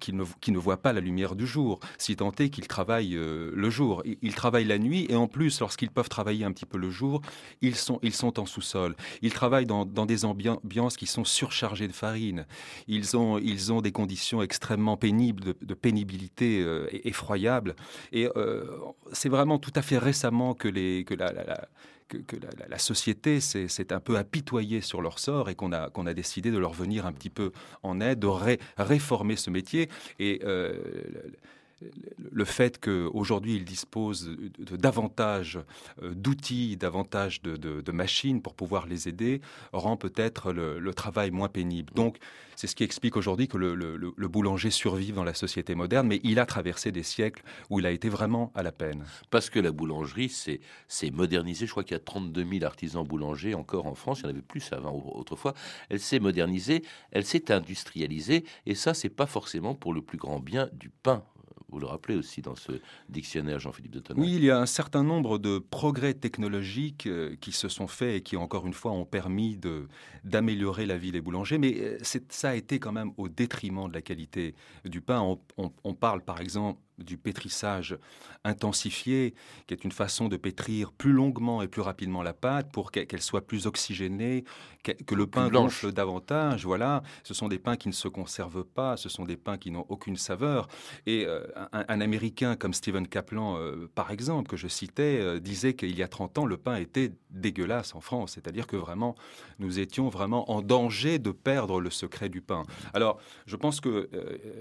qui, 0.00 0.12
ne, 0.12 0.24
qui 0.40 0.52
ne 0.52 0.58
voient 0.58 0.82
pas 0.82 0.92
la 0.92 1.00
lumière 1.00 1.36
du 1.36 1.46
jour, 1.46 1.80
si 1.96 2.16
tant 2.16 2.32
est 2.38 2.50
qu'ils 2.50 2.66
travaillent 2.66 3.18
le 3.18 3.70
jour. 3.70 4.02
Ils 4.04 4.34
travaillent 4.34 4.64
la 4.66 4.78
nuit 4.78 5.06
et 5.08 5.16
en 5.16 5.28
plus, 5.28 5.60
lorsqu'ils 5.60 5.90
peuvent 5.90 6.08
travailler 6.08 6.44
un 6.44 6.52
petit 6.52 6.66
peu 6.66 6.78
le 6.78 6.90
jour, 6.90 6.97
ils 7.60 7.76
sont, 7.76 8.38
en 8.38 8.46
sous-sol. 8.46 8.96
Ils 9.22 9.32
travaillent 9.32 9.66
dans, 9.66 9.84
des 9.84 10.24
ambiances 10.24 10.96
qui 10.96 11.06
sont 11.06 11.24
surchargées 11.24 11.88
de 11.88 11.92
farine. 11.92 12.46
Ils 12.86 13.16
ont, 13.16 13.80
des 13.80 13.92
conditions 13.92 14.42
extrêmement 14.42 14.96
pénibles, 14.96 15.54
de, 15.60 15.74
pénibilité 15.74 16.60
euh, 16.60 16.88
effroyable. 17.04 17.74
Et 18.12 18.28
euh, 18.36 18.64
c'est 19.12 19.28
vraiment 19.28 19.58
tout 19.58 19.72
à 19.74 19.82
fait 19.82 19.98
récemment 19.98 20.54
que, 20.54 20.68
la, 20.68 22.78
société 22.78 23.40
s'est 23.40 23.92
un 23.92 24.00
peu 24.00 24.16
apitoyée 24.16 24.80
sur 24.80 25.02
leur 25.02 25.18
sort 25.18 25.50
et 25.50 25.54
qu'on 25.54 25.72
a, 25.72 25.90
qu'on 25.90 26.06
a 26.06 26.14
décidé 26.14 26.50
de 26.50 26.58
leur 26.58 26.72
venir 26.72 27.06
un 27.06 27.12
petit 27.12 27.30
peu 27.30 27.52
en 27.82 28.00
aide, 28.00 28.20
de 28.20 28.28
réformer 28.78 29.36
ce 29.36 29.50
métier. 29.50 29.88
Et 30.18 30.40
euh, 30.44 30.72
le 32.30 32.44
fait 32.44 32.78
qu'aujourd'hui 32.80 33.56
ils 33.56 33.64
disposent 33.64 34.30
de, 34.58 34.76
davantage 34.76 35.58
euh, 36.02 36.12
d'outils, 36.14 36.76
davantage 36.76 37.42
de, 37.42 37.92
machines 37.92 38.42
pour 38.42 38.54
pouvoir 38.54 38.86
les 38.86 39.08
aider, 39.08 39.40
rend 39.72 39.96
peut-être 39.96 40.52
le, 40.52 40.92
travail 40.92 41.30
moins 41.30 41.48
pénible. 41.48 41.92
Donc 41.94 42.18
c'est 42.54 42.66
ce 42.66 42.76
qui 42.76 42.84
explique 42.84 43.16
aujourd'hui 43.16 43.48
que 43.48 43.56
le, 43.56 44.28
boulanger 44.28 44.70
survive 44.70 45.14
dans 45.14 45.24
la 45.24 45.34
société 45.34 45.74
moderne, 45.74 46.06
mais 46.06 46.20
il 46.22 46.38
a 46.38 46.46
traversé 46.46 46.92
des 46.92 47.02
siècles 47.02 47.42
où 47.70 47.80
il 47.80 47.86
a 47.86 47.90
été 47.90 48.08
vraiment 48.08 48.52
à 48.54 48.62
la 48.62 48.72
peine. 48.72 49.04
Parce 49.30 49.48
que 49.48 49.58
la 49.58 49.72
boulangerie 49.72 50.28
s'est 50.28 50.60
modernisée. 51.12 51.66
Je 51.66 51.70
crois 51.70 51.84
qu'il 51.84 51.94
y 51.94 52.00
a 52.00 52.00
32 52.00 52.44
000 52.44 52.64
artisans 52.64 53.04
boulangers 53.04 53.54
encore 53.54 53.86
en 53.86 53.94
France. 53.94 54.20
Il 54.20 54.22
y 54.24 54.26
en 54.26 54.30
avait 54.30 54.42
plus 54.42 54.72
avant 54.72 54.94
autrefois. 55.14 55.54
Elle 55.88 56.00
s'est 56.00 56.20
modernisée, 56.20 56.82
elle 57.10 57.24
s'est 57.24 57.50
industrialisée, 57.50 58.44
et 58.66 58.74
ça, 58.74 58.94
c'est 58.94 59.08
pas 59.08 59.26
forcément 59.26 59.74
pour 59.74 59.94
le 59.94 60.02
plus 60.02 60.18
grand 60.18 60.40
bien 60.40 60.68
du 60.72 60.90
pain 60.90 61.24
vous 61.70 61.78
le 61.78 61.86
rappelez 61.86 62.16
aussi 62.16 62.40
dans 62.40 62.56
ce 62.56 62.72
dictionnaire, 63.08 63.58
Jean-Philippe 63.58 63.92
de 63.92 64.00
Tonnerre. 64.00 64.24
Oui, 64.24 64.34
il 64.36 64.44
y 64.44 64.50
a 64.50 64.58
un 64.58 64.66
certain 64.66 65.02
nombre 65.02 65.38
de 65.38 65.58
progrès 65.58 66.14
technologiques 66.14 67.06
euh, 67.06 67.36
qui 67.40 67.52
se 67.52 67.68
sont 67.68 67.86
faits 67.86 68.16
et 68.16 68.20
qui, 68.22 68.36
encore 68.36 68.66
une 68.66 68.72
fois, 68.72 68.92
ont 68.92 69.04
permis 69.04 69.58
d'améliorer 70.24 70.86
la 70.86 70.96
vie 70.96 71.12
des 71.12 71.20
boulangers, 71.20 71.58
mais 71.58 71.76
euh, 71.78 71.98
ça 72.28 72.50
a 72.50 72.54
été 72.54 72.78
quand 72.78 72.92
même 72.92 73.12
au 73.16 73.28
détriment 73.28 73.88
de 73.88 73.94
la 73.94 74.02
qualité 74.02 74.54
du 74.84 75.00
pain. 75.00 75.36
on 75.56 75.94
parle, 75.94 76.22
par 76.22 76.40
exemple, 76.40 76.80
du 76.98 77.16
pétrissage 77.16 77.96
intensifié, 78.44 79.34
qui 79.66 79.74
est 79.74 79.84
une 79.84 79.92
façon 79.92 80.28
de 80.28 80.36
pétrir 80.36 80.92
plus 80.92 81.12
longuement 81.12 81.62
et 81.62 81.68
plus 81.68 81.82
rapidement 81.82 82.22
la 82.22 82.32
pâte 82.32 82.70
pour 82.72 82.90
qu'elle 82.92 83.22
soit 83.22 83.46
plus 83.46 83.66
oxygénée, 83.66 84.44
que, 84.82 85.14
le 85.14 85.26
pain 85.26 85.48
gonfle 85.48 85.92
davantage. 85.92 86.64
Voilà, 86.64 87.02
ce 87.24 87.34
sont 87.34 87.48
des 87.48 87.58
pains 87.58 87.76
qui 87.76 87.88
ne 87.88 87.92
se 87.92 88.08
conservent 88.08 88.64
pas, 88.64 88.96
ce 88.96 89.08
sont 89.08 89.24
des 89.24 89.36
pains 89.36 89.58
qui 89.58 89.70
n'ont 89.70 89.86
aucune 89.88 90.16
saveur. 90.16 90.68
Et 91.06 91.24
euh, 91.26 91.46
un, 91.72 92.00
Américain 92.00 92.56
comme 92.56 92.72
Stephen 92.72 93.06
Kaplan, 93.08 93.58
euh, 93.58 93.90
par 93.94 94.10
exemple, 94.10 94.48
que 94.48 94.56
je 94.56 94.68
citais, 94.68 95.18
euh, 95.20 95.40
disait 95.40 95.74
qu'il 95.74 95.96
y 95.96 96.02
a 96.02 96.08
30 96.08 96.38
ans, 96.38 96.46
le 96.46 96.56
pain 96.56 96.76
était 96.76 97.12
dégueulasse 97.30 97.94
en 97.94 98.00
France, 98.00 98.32
c'est-à-dire 98.34 98.66
que 98.66 98.76
vraiment, 98.76 99.14
nous 99.58 99.78
étions 99.78 100.08
vraiment 100.08 100.50
en 100.50 100.62
danger 100.62 101.18
de 101.18 101.32
perdre 101.32 101.80
le 101.80 101.90
secret 101.90 102.28
du 102.28 102.40
pain. 102.40 102.62
Alors, 102.94 103.18
je 103.46 103.56
pense 103.56 103.80
que, 103.80 104.08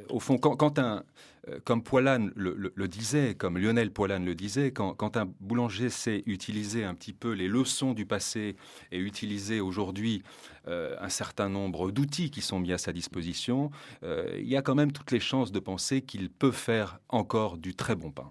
au 0.10 0.20
fond, 0.20 0.38
quand 0.38 0.80
un 0.80 1.04
euh, 1.50 1.60
comme 1.64 1.84
Poilane 1.84 2.27
le, 2.36 2.88
disait, 2.88 3.36
comme 3.36 3.58
Lionel 3.58 3.92
Poilane 3.92 4.26
le 4.26 4.36
disait, 4.36 4.72
quand, 4.72 5.18
un 5.18 5.26
boulanger 5.40 5.90
sait 5.90 6.24
utiliser 6.26 6.84
un 6.84 6.94
petit 6.94 7.14
peu 7.14 7.32
les 7.32 7.48
leçons 7.48 7.94
du 7.94 8.06
passé 8.06 8.56
et 8.92 8.98
utiliser 8.98 9.60
aujourd'hui 9.60 10.24
euh, 10.68 10.96
un 11.00 11.10
certain 11.10 11.48
nombre 11.48 11.92
d'outils 11.92 12.30
qui 12.30 12.42
sont 12.42 12.60
mis 12.60 12.74
à 12.74 12.78
sa 12.78 12.92
disposition, 12.92 13.72
euh, 14.04 14.38
il 14.38 14.48
y 14.48 14.58
a 14.58 14.62
quand 14.62 14.76
même 14.76 14.92
toutes 14.92 15.12
les 15.12 15.20
chances 15.20 15.52
de 15.52 15.60
penser 15.60 16.02
qu'il 16.02 16.30
peut 16.30 16.52
faire 16.52 17.00
encore 17.10 17.58
du 17.58 17.74
très 17.74 17.96
bon 17.96 18.12
pain. 18.12 18.30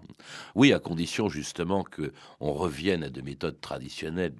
Oui, 0.53 0.71
à 0.71 0.79
condition 0.79 1.29
justement 1.29 1.83
que 1.83 2.13
on 2.39 2.53
revienne 2.53 3.03
à 3.03 3.09
des 3.09 3.21
méthodes 3.23 3.59
traditionnelles 3.59 4.33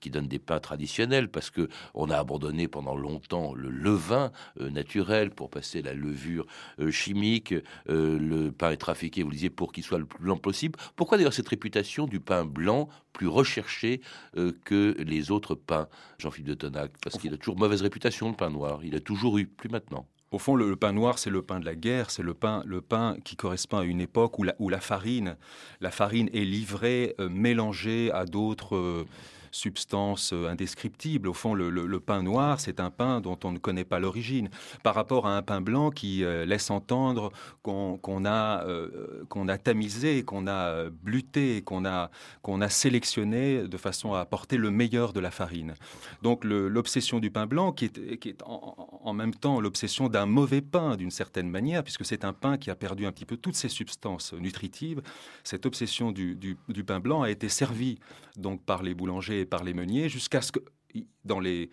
qui 0.00 0.10
donnent 0.10 0.28
des 0.28 0.38
pains 0.38 0.60
traditionnels, 0.60 1.28
parce 1.28 1.50
que 1.50 1.68
on 1.94 2.10
a 2.10 2.16
abandonné 2.16 2.68
pendant 2.68 2.96
longtemps 2.96 3.54
le 3.54 3.70
levain 3.70 4.32
naturel 4.58 5.30
pour 5.30 5.50
passer 5.50 5.82
la 5.82 5.94
levure 5.94 6.46
chimique 6.90 7.54
le 7.86 8.50
pain 8.50 8.70
est 8.70 8.76
trafiqué, 8.76 9.01
vous 9.16 9.28
le 9.28 9.34
disiez, 9.34 9.50
pour 9.50 9.72
qu'il 9.72 9.84
soit 9.84 9.98
le 9.98 10.06
plus 10.06 10.22
blanc 10.22 10.36
possible. 10.36 10.78
Pourquoi 10.96 11.18
d'ailleurs 11.18 11.32
cette 11.32 11.48
réputation 11.48 12.06
du 12.06 12.20
pain 12.20 12.44
blanc 12.44 12.88
plus 13.12 13.26
recherché 13.26 14.00
euh, 14.36 14.52
que 14.64 14.96
les 14.98 15.30
autres 15.30 15.54
pains, 15.54 15.88
Jean-Philippe 16.18 16.48
de 16.48 16.54
Tonac? 16.54 16.92
Parce 17.02 17.18
qu'il 17.18 17.32
a 17.34 17.36
toujours 17.36 17.58
mauvaise 17.58 17.82
réputation, 17.82 18.30
le 18.30 18.36
pain 18.36 18.50
noir. 18.50 18.80
Il 18.84 18.94
a 18.94 19.00
toujours 19.00 19.38
eu, 19.38 19.46
plus 19.46 19.68
maintenant. 19.68 20.06
Au 20.30 20.38
fond, 20.38 20.56
le, 20.56 20.76
pain 20.76 20.92
noir, 20.92 21.18
c'est 21.18 21.28
le 21.28 21.42
pain 21.42 21.60
de 21.60 21.66
la 21.66 21.74
guerre, 21.74 22.10
c'est 22.10 22.22
le 22.22 22.32
pain, 22.32 22.62
le 22.64 22.80
pain 22.80 23.16
qui 23.22 23.36
correspond 23.36 23.78
à 23.78 23.84
une 23.84 24.00
époque 24.00 24.38
où 24.38 24.44
la, 24.44 24.54
où 24.58 24.70
la 24.70 24.80
farine, 24.80 25.36
la 25.82 25.90
farine 25.90 26.30
est 26.32 26.44
livrée, 26.44 27.14
euh, 27.20 27.28
mélangée 27.28 28.10
à 28.12 28.24
d'autres. 28.24 28.76
Euh, 28.76 29.06
substance 29.52 30.32
euh, 30.32 30.48
indescriptible. 30.48 31.28
Au 31.28 31.34
fond, 31.34 31.54
le, 31.54 32.00
pain 32.00 32.22
noir, 32.22 32.58
c'est 32.58 32.80
un 32.80 32.90
pain 32.90 33.20
dont 33.20 33.38
on 33.44 33.52
ne 33.52 33.58
connaît 33.58 33.84
pas 33.84 34.00
l'origine, 34.00 34.48
par 34.82 34.94
rapport 34.94 35.26
à 35.26 35.36
un 35.36 35.42
pain 35.42 35.60
blanc 35.60 35.90
qui 35.90 36.24
euh, 36.24 36.44
laisse 36.44 36.70
entendre 36.70 37.30
qu'on 37.62 38.24
a, 38.24 38.64
euh, 38.66 39.24
a 39.48 39.58
tamisé, 39.58 40.24
qu'on 40.24 40.46
a 40.48 40.88
bluté, 40.90 41.62
qu'on 41.62 41.84
a, 41.84 42.10
a 42.42 42.68
sélectionné 42.68 43.68
de 43.68 43.76
façon 43.76 44.14
à 44.14 44.20
apporter 44.20 44.56
le 44.56 44.70
meilleur 44.70 45.12
de 45.12 45.20
la 45.20 45.30
farine. 45.30 45.74
Donc 46.22 46.44
l'obsession 46.44 47.20
du 47.20 47.30
pain 47.30 47.46
blanc, 47.46 47.72
qui 47.72 47.84
est, 47.84 48.18
qui 48.18 48.30
est 48.30 48.42
en, 48.44 49.12
même 49.12 49.34
temps 49.34 49.60
l'obsession 49.60 50.08
d'un 50.08 50.26
mauvais 50.26 50.62
pain 50.62 50.96
d'une 50.96 51.10
certaine 51.10 51.50
manière, 51.50 51.84
puisque 51.84 52.06
c'est 52.06 52.24
un 52.24 52.32
pain 52.32 52.56
qui 52.56 52.70
a 52.70 52.74
perdu 52.74 53.04
un 53.04 53.12
petit 53.12 53.26
peu 53.26 53.36
toutes 53.36 53.56
ses 53.56 53.68
substances 53.68 54.32
nutritives, 54.32 55.02
cette 55.44 55.66
obsession 55.66 56.10
du, 56.10 56.34
du 56.36 56.84
pain 56.84 56.98
blanc 56.98 57.22
a 57.22 57.30
été 57.30 57.50
servie 57.50 57.98
donc 58.36 58.64
par 58.64 58.82
les 58.82 58.94
boulangers 58.94 59.44
par 59.44 59.64
les 59.64 59.74
meuniers 59.74 60.08
jusqu'à 60.08 60.40
ce 60.40 60.52
que, 60.52 60.60
dans 61.24 61.40
les 61.40 61.70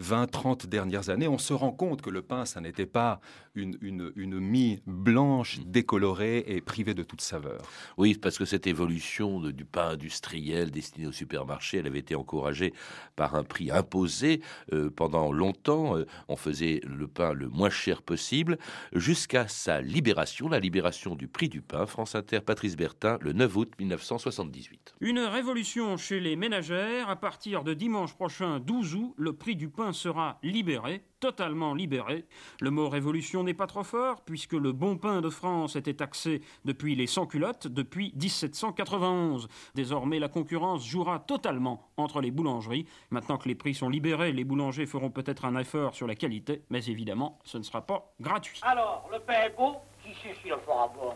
20-30 0.00 0.66
dernières 0.66 1.10
années, 1.10 1.28
on 1.28 1.38
se 1.38 1.54
rend 1.54 1.72
compte 1.72 2.02
que 2.02 2.10
le 2.10 2.22
pain, 2.22 2.44
ça 2.44 2.60
n'était 2.60 2.86
pas 2.86 3.20
une, 3.54 3.76
une, 3.80 4.40
mie 4.40 4.80
blanche, 4.86 5.58
mm. 5.58 5.62
décolorée 5.64 6.44
et 6.46 6.60
privée 6.60 6.94
de 6.94 7.02
toute 7.02 7.20
saveur. 7.20 7.62
Oui, 7.96 8.14
parce 8.14 8.38
que 8.38 8.44
cette 8.44 8.66
évolution 8.66 9.40
du 9.40 9.64
pain 9.64 9.90
industriel 9.90 10.70
destiné 10.70 11.06
au 11.06 11.12
supermarché, 11.12 11.78
elle 11.78 11.86
avait 11.86 12.00
été 12.00 12.14
encouragée 12.14 12.74
par 13.16 13.34
un 13.34 13.44
prix 13.44 13.70
imposé 13.70 14.42
euh, 14.72 14.90
pendant 14.90 15.32
longtemps. 15.32 15.96
Euh, 15.96 16.06
on 16.28 16.36
faisait 16.36 16.80
le 16.84 17.08
pain 17.08 17.32
le 17.32 17.48
moins 17.48 17.70
cher 17.70 18.02
possible 18.02 18.58
jusqu'à 18.92 19.48
sa 19.48 19.80
libération, 19.80 20.48
la 20.48 20.60
libération 20.60 21.14
du 21.14 21.28
prix 21.28 21.48
du 21.48 21.62
pain. 21.62 21.86
France 21.86 22.14
Inter, 22.14 22.40
Patrice 22.40 22.76
Bertin, 22.76 23.18
le 23.22 23.32
9 23.32 23.56
août 23.56 23.72
1978. 23.78 24.94
Une 25.00 25.20
révolution 25.20 25.96
chez 25.96 26.20
les 26.20 26.36
ménagères. 26.36 27.08
À 27.08 27.16
partir 27.16 27.64
de 27.64 27.72
dimanche 27.72 28.14
prochain, 28.14 28.60
12 28.60 28.94
août, 28.94 29.14
le 29.16 29.32
prix 29.32 29.56
du 29.56 29.68
pain 29.68 29.85
sera 29.92 30.38
libéré, 30.42 31.02
totalement 31.20 31.74
libéré. 31.74 32.24
Le 32.60 32.70
mot 32.70 32.88
révolution 32.88 33.42
n'est 33.42 33.54
pas 33.54 33.66
trop 33.66 33.84
fort, 33.84 34.22
puisque 34.22 34.52
le 34.52 34.72
bon 34.72 34.96
pain 34.96 35.20
de 35.20 35.30
France 35.30 35.76
était 35.76 35.94
taxé 35.94 36.40
depuis 36.64 36.94
les 36.94 37.06
sans-culottes, 37.06 37.66
depuis 37.66 38.12
1791. 38.16 39.48
Désormais, 39.74 40.18
la 40.18 40.28
concurrence 40.28 40.86
jouera 40.86 41.18
totalement 41.18 41.90
entre 41.96 42.20
les 42.20 42.30
boulangeries. 42.30 42.86
Maintenant 43.10 43.38
que 43.38 43.48
les 43.48 43.54
prix 43.54 43.74
sont 43.74 43.88
libérés, 43.88 44.32
les 44.32 44.44
boulangers 44.44 44.86
feront 44.86 45.10
peut-être 45.10 45.44
un 45.44 45.56
effort 45.56 45.94
sur 45.94 46.06
la 46.06 46.14
qualité, 46.14 46.62
mais 46.70 46.84
évidemment, 46.86 47.38
ce 47.44 47.58
ne 47.58 47.62
sera 47.62 47.82
pas 47.82 48.12
gratuit. 48.20 48.60
Alors, 48.62 49.08
le 49.12 49.18
pain 49.20 49.44
est 49.44 49.56
beau 49.56 49.76
Qui 50.02 50.14
sait 50.14 50.36
si 50.42 50.48
le 50.48 50.56
fera 50.58 50.88
bon? 50.88 51.14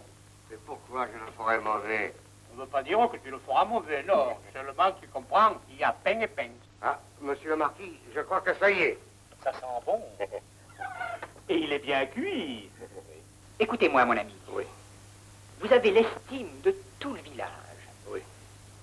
Mais 0.51 0.57
pourquoi 0.67 1.07
je 1.07 1.25
le 1.25 1.31
ferai 1.33 1.59
mauvais 1.61 2.15
On 2.53 2.57
ne 2.57 2.61
veut 2.63 2.69
pas 2.69 2.83
dire 2.83 2.99
que 3.13 3.17
tu 3.19 3.31
le 3.31 3.39
feras 3.39 3.65
mauvais, 3.65 4.03
non. 4.03 4.37
Seulement, 4.53 4.91
tu 5.01 5.07
comprends, 5.09 5.53
il 5.71 5.77
y 5.77 5.85
a 5.85 5.93
pain 5.93 6.21
et 6.21 6.27
pain. 6.27 6.51
Ah, 6.83 6.99
monsieur 7.21 7.51
le 7.51 7.57
marquis, 7.57 7.93
je 8.15 8.21
crois 8.21 8.41
que 8.41 8.55
ça 8.55 8.71
y 8.71 8.81
est. 8.81 8.99
Ça 9.45 9.53
sent 9.53 9.67
bon. 9.85 10.01
Et 11.49 11.57
il 11.57 11.73
est 11.73 11.79
bien 11.81 12.07
cuit. 12.07 12.71
Écoutez-moi, 13.59 14.05
mon 14.05 14.17
ami. 14.17 14.33
Oui. 14.53 14.65
Vous 15.61 15.73
avez 15.73 15.91
l'estime 15.91 16.49
de 16.65 16.75
tout 16.99 17.13
le 17.13 17.21
village. 17.21 17.49
Oui. 18.11 18.21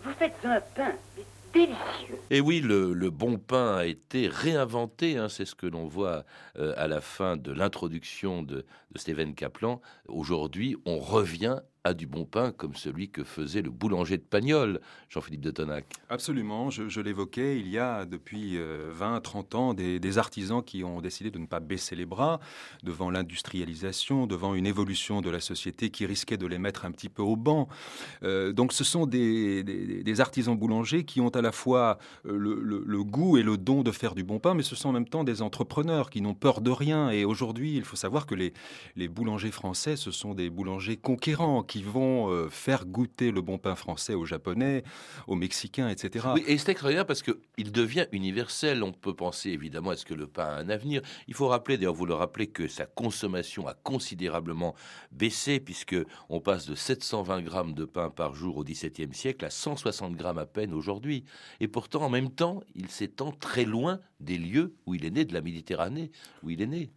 Vous 0.04 0.14
faites 0.14 0.36
un 0.44 0.62
pain 0.62 0.94
délicieux. 1.54 2.20
Et 2.30 2.42
oui, 2.42 2.60
le, 2.60 3.10
bon 3.10 3.40
pain 3.40 3.78
a 3.78 3.86
été 3.86 4.28
réinventé, 4.28 5.18
hein, 5.18 5.30
c'est 5.30 5.46
ce 5.46 5.56
que 5.56 5.66
l'on 5.66 5.88
voit 5.88 6.24
euh, 6.58 6.74
à 6.78 6.88
la 6.88 7.02
fin 7.02 7.38
de 7.38 7.52
l'introduction 7.52 8.44
de, 8.44 8.66
de 8.92 9.00
Steven 9.00 9.34
Kaplan. 9.34 9.82
Aujourd'hui, 10.08 10.78
on 10.86 11.00
revient 11.00 11.62
du 11.94 12.08
bon 12.08 12.26
pain 12.26 12.52
comme 12.52 12.76
celui 12.76 13.10
que 13.10 13.24
faisait 13.24 13.62
le 13.62 13.70
boulanger 13.70 14.18
de 14.18 14.24
Pagnol, 14.24 14.80
Jean-Philippe 15.10 15.42
de 15.42 15.52
Tonac. 15.52 15.86
Absolument, 16.10 16.70
je, 16.70 17.02
l'évoquais, 17.02 17.60
il 17.60 17.68
y 17.68 17.78
a 17.78 18.06
depuis 18.06 18.58
20, 18.58 18.62
euh, 18.62 19.20
30 19.20 19.56
ans 19.56 19.74
des, 19.74 20.18
artisans 20.18 20.64
qui 20.64 20.84
ont 20.84 21.02
décidé 21.02 21.32
de 21.32 21.38
ne 21.38 21.46
pas 21.46 21.60
baisser 21.60 21.96
les 21.96 22.06
bras 22.06 22.40
devant 22.84 23.10
l'industrialisation, 23.10 24.26
devant 24.26 24.56
une 24.56 24.66
évolution 24.66 25.22
de 25.22 25.30
la 25.30 25.40
société 25.40 25.90
qui 25.90 26.06
risquait 26.06 26.38
de 26.38 26.48
les 26.48 26.58
mettre 26.58 26.86
un 26.86 26.92
petit 26.92 27.10
peu 27.10 27.22
au 27.22 27.36
banc. 27.36 27.68
Euh, 28.24 28.52
donc 28.54 28.74
ce 28.74 28.84
sont 28.84 29.06
des, 29.06 29.64
artisans 30.20 30.58
boulangers 30.58 31.04
qui 31.04 31.22
ont 31.22 31.30
à 31.30 31.42
la 31.42 31.52
fois 31.52 32.00
euh, 32.26 32.38
le, 32.38 33.04
goût 33.04 33.38
et 33.38 33.44
le 33.44 33.58
don 33.58 33.84
de 33.84 33.92
faire 33.92 34.16
du 34.16 34.24
bon 34.24 34.40
pain, 34.40 34.56
mais 34.56 34.64
ce 34.64 34.76
sont 34.76 34.90
en 34.90 34.94
même 34.94 35.08
temps 35.08 35.24
des 35.24 35.42
entrepreneurs 35.42 36.10
qui 36.10 36.22
n'ont 36.22 36.34
peur 36.34 36.62
de 36.62 36.72
rien. 36.72 37.12
Et 37.12 37.26
aujourd'hui, 37.26 37.76
il 37.76 37.84
faut 37.84 37.96
savoir 37.96 38.26
que 38.26 38.34
les, 38.34 38.54
les 38.96 39.08
boulangers 39.08 39.52
français, 39.52 39.96
ce 39.96 40.10
sont 40.12 40.34
des 40.34 40.50
boulangers 40.50 40.98
conquérants 40.98 41.64
qui 41.64 41.77
qui 41.78 41.84
vont 41.84 42.32
euh, 42.32 42.50
faire 42.50 42.86
goûter 42.88 43.30
le 43.30 43.42
bon 43.42 43.60
pain 43.60 43.76
français 43.76 44.16
aux 44.16 44.26
Japonais, 44.26 44.84
aux 45.28 45.36
Mexicains, 45.36 45.90
etc. 45.90 46.26
Et 46.48 46.58
c'est 46.58 46.72
extraordinaire 46.72 47.06
parce 47.06 47.22
qu'il 47.22 47.72
devient 47.72 48.08
universel. 48.12 48.82
On 48.82 48.94
peut 48.94 49.14
penser 49.14 49.52
évidemment, 49.52 49.92
est-ce 49.92 50.06
que 50.06 50.16
le 50.16 50.26
pain 50.26 50.46
a 50.46 50.56
un 50.56 50.70
avenir 50.70 51.04
Il 51.28 51.36
faut 51.36 51.48
rappeler, 51.48 51.78
d'ailleurs 51.78 51.94
vous 51.94 52.08
le 52.08 52.16
rappelez, 52.16 52.48
que 52.48 52.68
sa 52.68 52.88
consommation 52.88 53.68
a 53.68 53.76
considérablement 53.76 54.74
baissé 55.12 55.60
puisque 55.60 55.96
on 56.30 56.40
passe 56.40 56.66
de 56.66 56.74
720 56.74 57.44
grammes 57.44 57.74
de 57.76 57.86
pain 57.86 58.10
par 58.10 58.34
jour 58.34 58.58
au 58.58 58.64
XVIIe 58.64 59.14
siècle 59.14 59.46
à 59.46 59.52
160 59.52 60.16
grammes 60.16 60.40
à 60.40 60.48
peine 60.48 60.74
aujourd'hui. 60.74 61.26
Et 61.60 61.68
pourtant, 61.68 62.02
en 62.02 62.10
même 62.10 62.32
temps, 62.32 62.64
il 62.74 62.90
s'étend 62.90 63.32
très 63.32 63.66
loin 63.66 64.00
des 64.20 64.40
lieux 64.40 64.74
où 64.88 64.96
il 64.96 65.06
est 65.06 65.12
né, 65.12 65.26
de 65.26 65.34
la 65.34 65.42
Méditerranée, 65.42 66.10
où 66.42 66.50
il 66.50 66.60
est 66.60 66.68
né. 66.68 66.90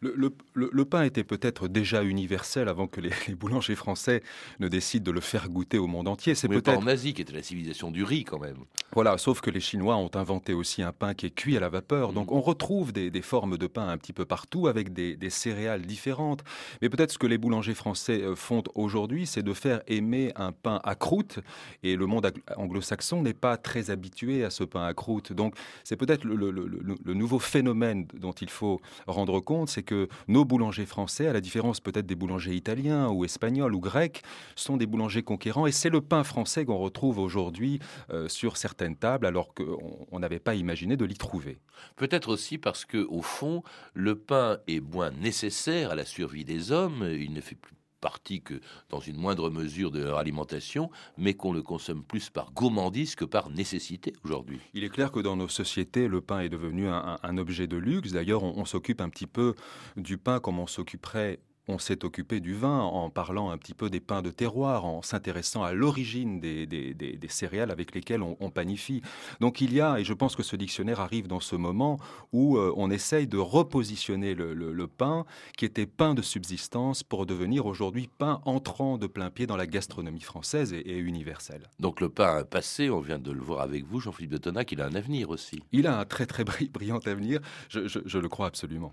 Le, 0.00 0.84
pain 0.84 1.02
était 1.02 1.24
peut-être 1.24 1.68
déjà 1.68 2.02
universel 2.02 2.68
avant 2.68 2.86
que 2.86 3.00
les, 3.28 3.34
boulangers 3.34 3.74
français 3.74 4.22
ne 4.60 4.68
décident 4.68 5.04
de 5.04 5.10
le 5.10 5.20
faire 5.20 5.48
goûter 5.48 5.78
au 5.78 5.86
monde 5.86 6.08
entier. 6.08 6.34
C'est 6.34 6.48
peut-être 6.48 6.68
en 6.78 6.86
Asie 6.86 7.14
qui 7.14 7.22
était 7.22 7.32
la 7.32 7.42
civilisation 7.42 7.90
du 7.90 8.04
riz 8.04 8.24
quand 8.24 8.38
même. 8.38 8.58
Voilà, 8.92 9.18
sauf 9.18 9.40
que 9.40 9.50
les 9.50 9.60
Chinois 9.60 9.96
ont 9.96 10.10
inventé 10.14 10.54
aussi 10.54 10.82
un 10.82 10.92
pain 10.92 11.14
qui 11.14 11.26
est 11.26 11.30
cuit 11.30 11.56
à 11.56 11.60
la 11.60 11.68
vapeur. 11.68 12.12
Donc 12.12 12.30
mm. 12.30 12.34
on 12.34 12.40
retrouve 12.40 12.92
des, 12.92 13.22
formes 13.22 13.58
de 13.58 13.66
pain 13.66 13.88
un 13.88 13.98
petit 13.98 14.12
peu 14.12 14.24
partout 14.24 14.66
avec 14.68 14.92
des, 14.92 15.30
céréales 15.30 15.82
différentes. 15.82 16.42
Mais 16.80 16.88
peut-être 16.88 17.12
ce 17.12 17.18
que 17.18 17.26
les 17.26 17.38
boulangers 17.38 17.74
français 17.74 18.22
euh, 18.22 18.34
font 18.34 18.62
aujourd'hui, 18.74 19.26
c'est 19.26 19.42
de 19.42 19.52
faire 19.52 19.82
aimer 19.88 20.32
un 20.36 20.52
pain 20.52 20.80
à 20.84 20.94
croûte. 20.94 21.40
Et 21.82 21.96
le 21.96 22.06
monde 22.06 22.32
anglo-saxon 22.56 23.22
n'est 23.22 23.34
pas 23.34 23.56
très 23.56 23.90
habitué 23.90 24.44
à 24.44 24.50
ce 24.50 24.64
pain 24.64 24.84
à 24.84 24.94
croûte. 24.94 25.32
Donc 25.32 25.54
c'est 25.84 25.96
peut-être 25.96 26.24
le, 26.24 26.50
le 26.50 27.14
nouveau 27.14 27.38
phénomène 27.38 28.06
dont 28.14 28.32
il 28.32 28.50
faut 28.50 28.80
rendre 29.06 29.40
compte, 29.40 29.68
c'est 29.68 29.82
que 29.88 30.06
nos 30.28 30.44
boulangers 30.44 30.84
français, 30.84 31.28
à 31.28 31.32
la 31.32 31.40
différence 31.40 31.80
peut-être 31.80 32.04
des 32.04 32.14
boulangers 32.14 32.54
italiens 32.54 33.08
ou 33.08 33.24
espagnols 33.24 33.74
ou 33.74 33.80
grecs, 33.80 34.22
sont 34.54 34.76
des 34.76 34.86
boulangers 34.86 35.22
conquérants. 35.22 35.66
Et 35.66 35.72
c'est 35.72 35.88
le 35.88 36.02
pain 36.02 36.24
français 36.24 36.66
qu'on 36.66 36.76
retrouve 36.76 37.18
aujourd'hui 37.18 37.80
euh, 38.10 38.28
sur 38.28 38.58
certaines 38.58 38.96
tables, 38.96 39.26
alors 39.26 39.54
qu'on 39.54 40.18
n'avait 40.18 40.40
pas 40.40 40.54
imaginé 40.54 40.98
de 40.98 41.06
l'y 41.06 41.16
trouver. 41.16 41.58
Peut-être 41.96 42.28
aussi 42.28 42.58
parce 42.58 42.84
que, 42.84 43.06
au 43.08 43.22
fond, 43.22 43.62
le 43.94 44.14
pain 44.14 44.58
est 44.68 44.80
moins 44.80 45.10
nécessaire 45.10 45.92
à 45.92 45.94
la 45.94 46.04
survie 46.04 46.44
des 46.44 46.70
hommes. 46.70 47.08
Il 47.18 47.32
ne 47.32 47.40
fait 47.40 47.54
plus 47.54 47.74
partie 48.00 48.40
que 48.40 48.60
dans 48.88 49.00
une 49.00 49.16
moindre 49.16 49.50
mesure 49.50 49.90
de 49.90 50.02
leur 50.02 50.18
alimentation, 50.18 50.90
mais 51.16 51.34
qu'on 51.34 51.52
le 51.52 51.62
consomme 51.62 52.04
plus 52.04 52.30
par 52.30 52.52
gourmandise 52.52 53.14
que 53.14 53.24
par 53.24 53.50
nécessité 53.50 54.12
aujourd'hui. 54.24 54.60
Il 54.74 54.84
est 54.84 54.88
clair 54.88 55.12
que 55.12 55.20
dans 55.20 55.36
nos 55.36 55.48
sociétés, 55.48 56.08
le 56.08 56.20
pain 56.20 56.40
est 56.40 56.48
devenu 56.48 56.88
un, 56.88 57.38
objet 57.38 57.66
de 57.66 57.76
luxe. 57.76 58.12
D'ailleurs, 58.12 58.42
on 58.42 58.64
s'occupe 58.64 59.00
un 59.00 59.08
petit 59.08 59.26
peu 59.26 59.54
du 59.96 60.18
pain 60.18 60.40
comme 60.40 60.58
on 60.58 60.66
s'occuperait 60.66 61.38
on 61.68 61.78
s'est 61.78 62.04
occupé 62.04 62.40
du 62.40 62.54
vin 62.54 62.80
en 62.80 63.10
parlant 63.10 63.50
un 63.50 63.58
petit 63.58 63.74
peu 63.74 63.90
des 63.90 64.00
pains 64.00 64.22
de 64.22 64.30
terroir, 64.30 64.84
en 64.86 65.02
s'intéressant 65.02 65.62
à 65.62 65.72
l'origine 65.72 66.40
des, 66.40 67.18
céréales 67.28 67.70
avec 67.70 67.94
lesquelles 67.94 68.22
on, 68.22 68.50
panifie. 68.50 69.02
Donc 69.40 69.60
il 69.60 69.74
y 69.74 69.80
a, 69.80 70.00
et 70.00 70.04
je 70.04 70.14
pense 70.14 70.34
que 70.34 70.42
ce 70.42 70.56
dictionnaire 70.56 71.00
arrive 71.00 71.28
dans 71.28 71.40
ce 71.40 71.54
moment 71.54 71.98
où 72.32 72.56
euh, 72.56 72.72
on 72.76 72.90
essaye 72.90 73.26
de 73.26 73.36
repositionner 73.36 74.34
le, 74.34 74.86
pain 74.86 75.26
qui 75.56 75.66
était 75.66 75.86
pain 75.86 76.14
de 76.14 76.22
subsistance 76.22 77.02
pour 77.02 77.26
devenir 77.26 77.66
aujourd'hui 77.66 78.08
pain 78.08 78.40
entrant 78.46 78.96
de 78.96 79.06
plein 79.06 79.28
pied 79.30 79.46
dans 79.46 79.56
la 79.56 79.66
gastronomie 79.66 80.22
française 80.22 80.72
et, 80.72 80.96
universelle. 80.96 81.68
Donc 81.78 82.00
le 82.00 82.08
pain 82.08 82.24
a 82.24 82.38
un 82.40 82.44
passé, 82.44 82.88
on 82.88 83.00
vient 83.00 83.18
de 83.18 83.30
le 83.30 83.40
voir 83.40 83.60
avec 83.60 83.84
vous, 83.84 84.00
Jean-Philippe 84.00 84.32
de 84.32 84.38
Tonac, 84.38 84.72
il 84.72 84.80
a 84.80 84.86
un 84.86 84.94
avenir 84.94 85.28
aussi. 85.28 85.62
Il 85.72 85.86
a 85.86 85.98
un 86.00 86.04
très 86.06 86.24
très 86.24 86.44
brillant 86.44 87.00
avenir, 87.04 87.40
je 87.68 88.18
le 88.18 88.28
crois 88.28 88.46
absolument. 88.46 88.92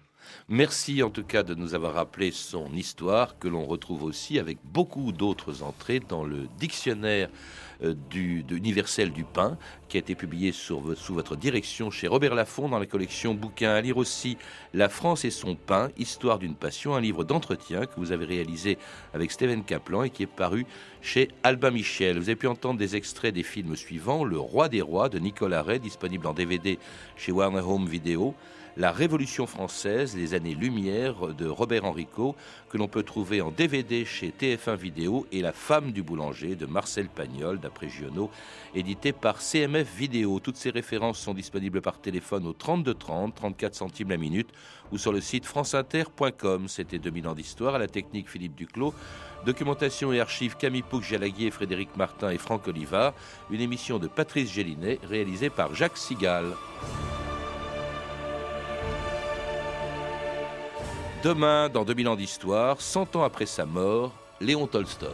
Merci 0.49 1.03
en 1.03 1.09
tout 1.09 1.23
cas 1.23 1.43
de 1.43 1.55
nous 1.55 1.75
avoir 1.75 1.93
rappelé 1.93 2.31
son 2.31 2.71
histoire 2.73 3.37
que 3.39 3.47
l'on 3.47 3.65
retrouve 3.65 4.03
aussi 4.03 4.39
avec 4.39 4.57
beaucoup 4.63 5.11
d'autres 5.11 5.63
entrées 5.63 5.99
dans 5.99 6.23
le 6.23 6.47
dictionnaire 6.59 7.29
euh, 7.83 7.93
universel 8.49 9.11
du 9.11 9.23
pain 9.23 9.57
qui 9.89 9.97
a 9.97 9.99
été 9.99 10.15
publié 10.15 10.51
sous 10.51 10.79
votre 11.09 11.35
direction 11.35 11.91
chez 11.91 12.07
Robert 12.07 12.33
Laffont 12.33 12.69
dans 12.69 12.79
la 12.79 12.85
collection 12.85 13.33
bouquins 13.33 13.73
à 13.73 13.81
lire 13.81 13.97
aussi 13.97 14.37
La 14.73 14.89
France 14.89 15.25
et 15.25 15.29
son 15.29 15.55
pain, 15.55 15.89
histoire 15.97 16.39
d'une 16.39 16.55
passion, 16.55 16.95
un 16.95 17.01
livre 17.01 17.23
d'entretien 17.23 17.85
que 17.85 17.93
vous 17.97 18.11
avez 18.11 18.25
réalisé 18.25 18.77
avec 19.13 19.31
Steven 19.31 19.63
Kaplan 19.63 20.03
et 20.03 20.09
qui 20.09 20.23
est 20.23 20.27
paru 20.27 20.65
chez 21.01 21.29
Albin 21.43 21.71
Michel. 21.71 22.17
Vous 22.17 22.29
avez 22.29 22.35
pu 22.35 22.47
entendre 22.47 22.79
des 22.79 22.95
extraits 22.95 23.33
des 23.33 23.43
films 23.43 23.75
suivants 23.75 24.23
Le 24.23 24.39
Roi 24.39 24.69
des 24.69 24.81
Rois 24.81 25.09
de 25.09 25.19
Nicolas 25.19 25.61
Ray, 25.61 25.79
disponible 25.79 26.27
en 26.27 26.33
DVD 26.33 26.79
chez 27.15 27.31
Warner 27.31 27.61
Home 27.61 27.87
Video. 27.87 28.35
La 28.77 28.91
Révolution 28.91 29.47
française, 29.47 30.17
les 30.17 30.33
années 30.33 30.53
Lumière 30.53 31.27
de 31.33 31.47
Robert 31.47 31.85
Henrico, 31.85 32.35
que 32.69 32.77
l'on 32.77 32.89
peut 32.89 33.03
trouver 33.03 33.39
en 33.39 33.49
DVD 33.49 34.03
chez 34.03 34.33
TF1 34.37 34.75
Vidéo, 34.75 35.25
et 35.31 35.41
La 35.41 35.53
femme 35.53 35.93
du 35.93 36.03
boulanger 36.03 36.57
de 36.57 36.65
Marcel 36.65 37.07
Pagnol, 37.07 37.61
d'après 37.61 37.87
Giono, 37.87 38.29
édité 38.75 39.13
par 39.13 39.41
CMF 39.41 39.87
Vidéo. 39.95 40.41
Toutes 40.41 40.57
ces 40.57 40.71
références 40.71 41.19
sont 41.19 41.33
disponibles 41.33 41.81
par 41.81 42.01
téléphone 42.01 42.45
au 42.45 42.51
32 42.51 42.93
30, 42.95 43.33
34 43.35 43.75
centimes 43.75 44.09
la 44.09 44.17
minute, 44.17 44.49
ou 44.91 44.97
sur 44.97 45.13
le 45.13 45.21
site 45.21 45.45
franceinter.com. 45.45 46.67
C'était 46.67 46.99
2000 46.99 47.29
ans 47.29 47.33
d'histoire, 47.33 47.75
à 47.75 47.79
la 47.79 47.87
technique 47.87 48.29
Philippe 48.29 48.55
Duclos. 48.55 48.93
Documentation 49.45 50.11
et 50.11 50.19
archives 50.19 50.57
Camille 50.57 50.81
Pouc, 50.81 51.01
Jalaguier, 51.01 51.49
Frédéric 51.49 51.95
Martin 51.95 52.29
et 52.29 52.37
Franck 52.37 52.67
Olivard. 52.67 53.13
Une 53.51 53.61
émission 53.61 53.99
de 53.99 54.07
Patrice 54.07 54.51
Gélinet, 54.51 54.99
réalisée 55.07 55.49
par 55.49 55.73
Jacques 55.73 55.97
Sigal. 55.97 56.47
Demain, 61.25 61.69
dans 61.69 61.83
2000 61.83 62.07
ans 62.09 62.15
d'histoire, 62.15 62.79
100 62.79 63.15
ans 63.15 63.23
après 63.23 63.47
sa 63.47 63.65
mort, 63.65 64.11
Léon 64.39 64.67
Tolstoï. 64.67 65.09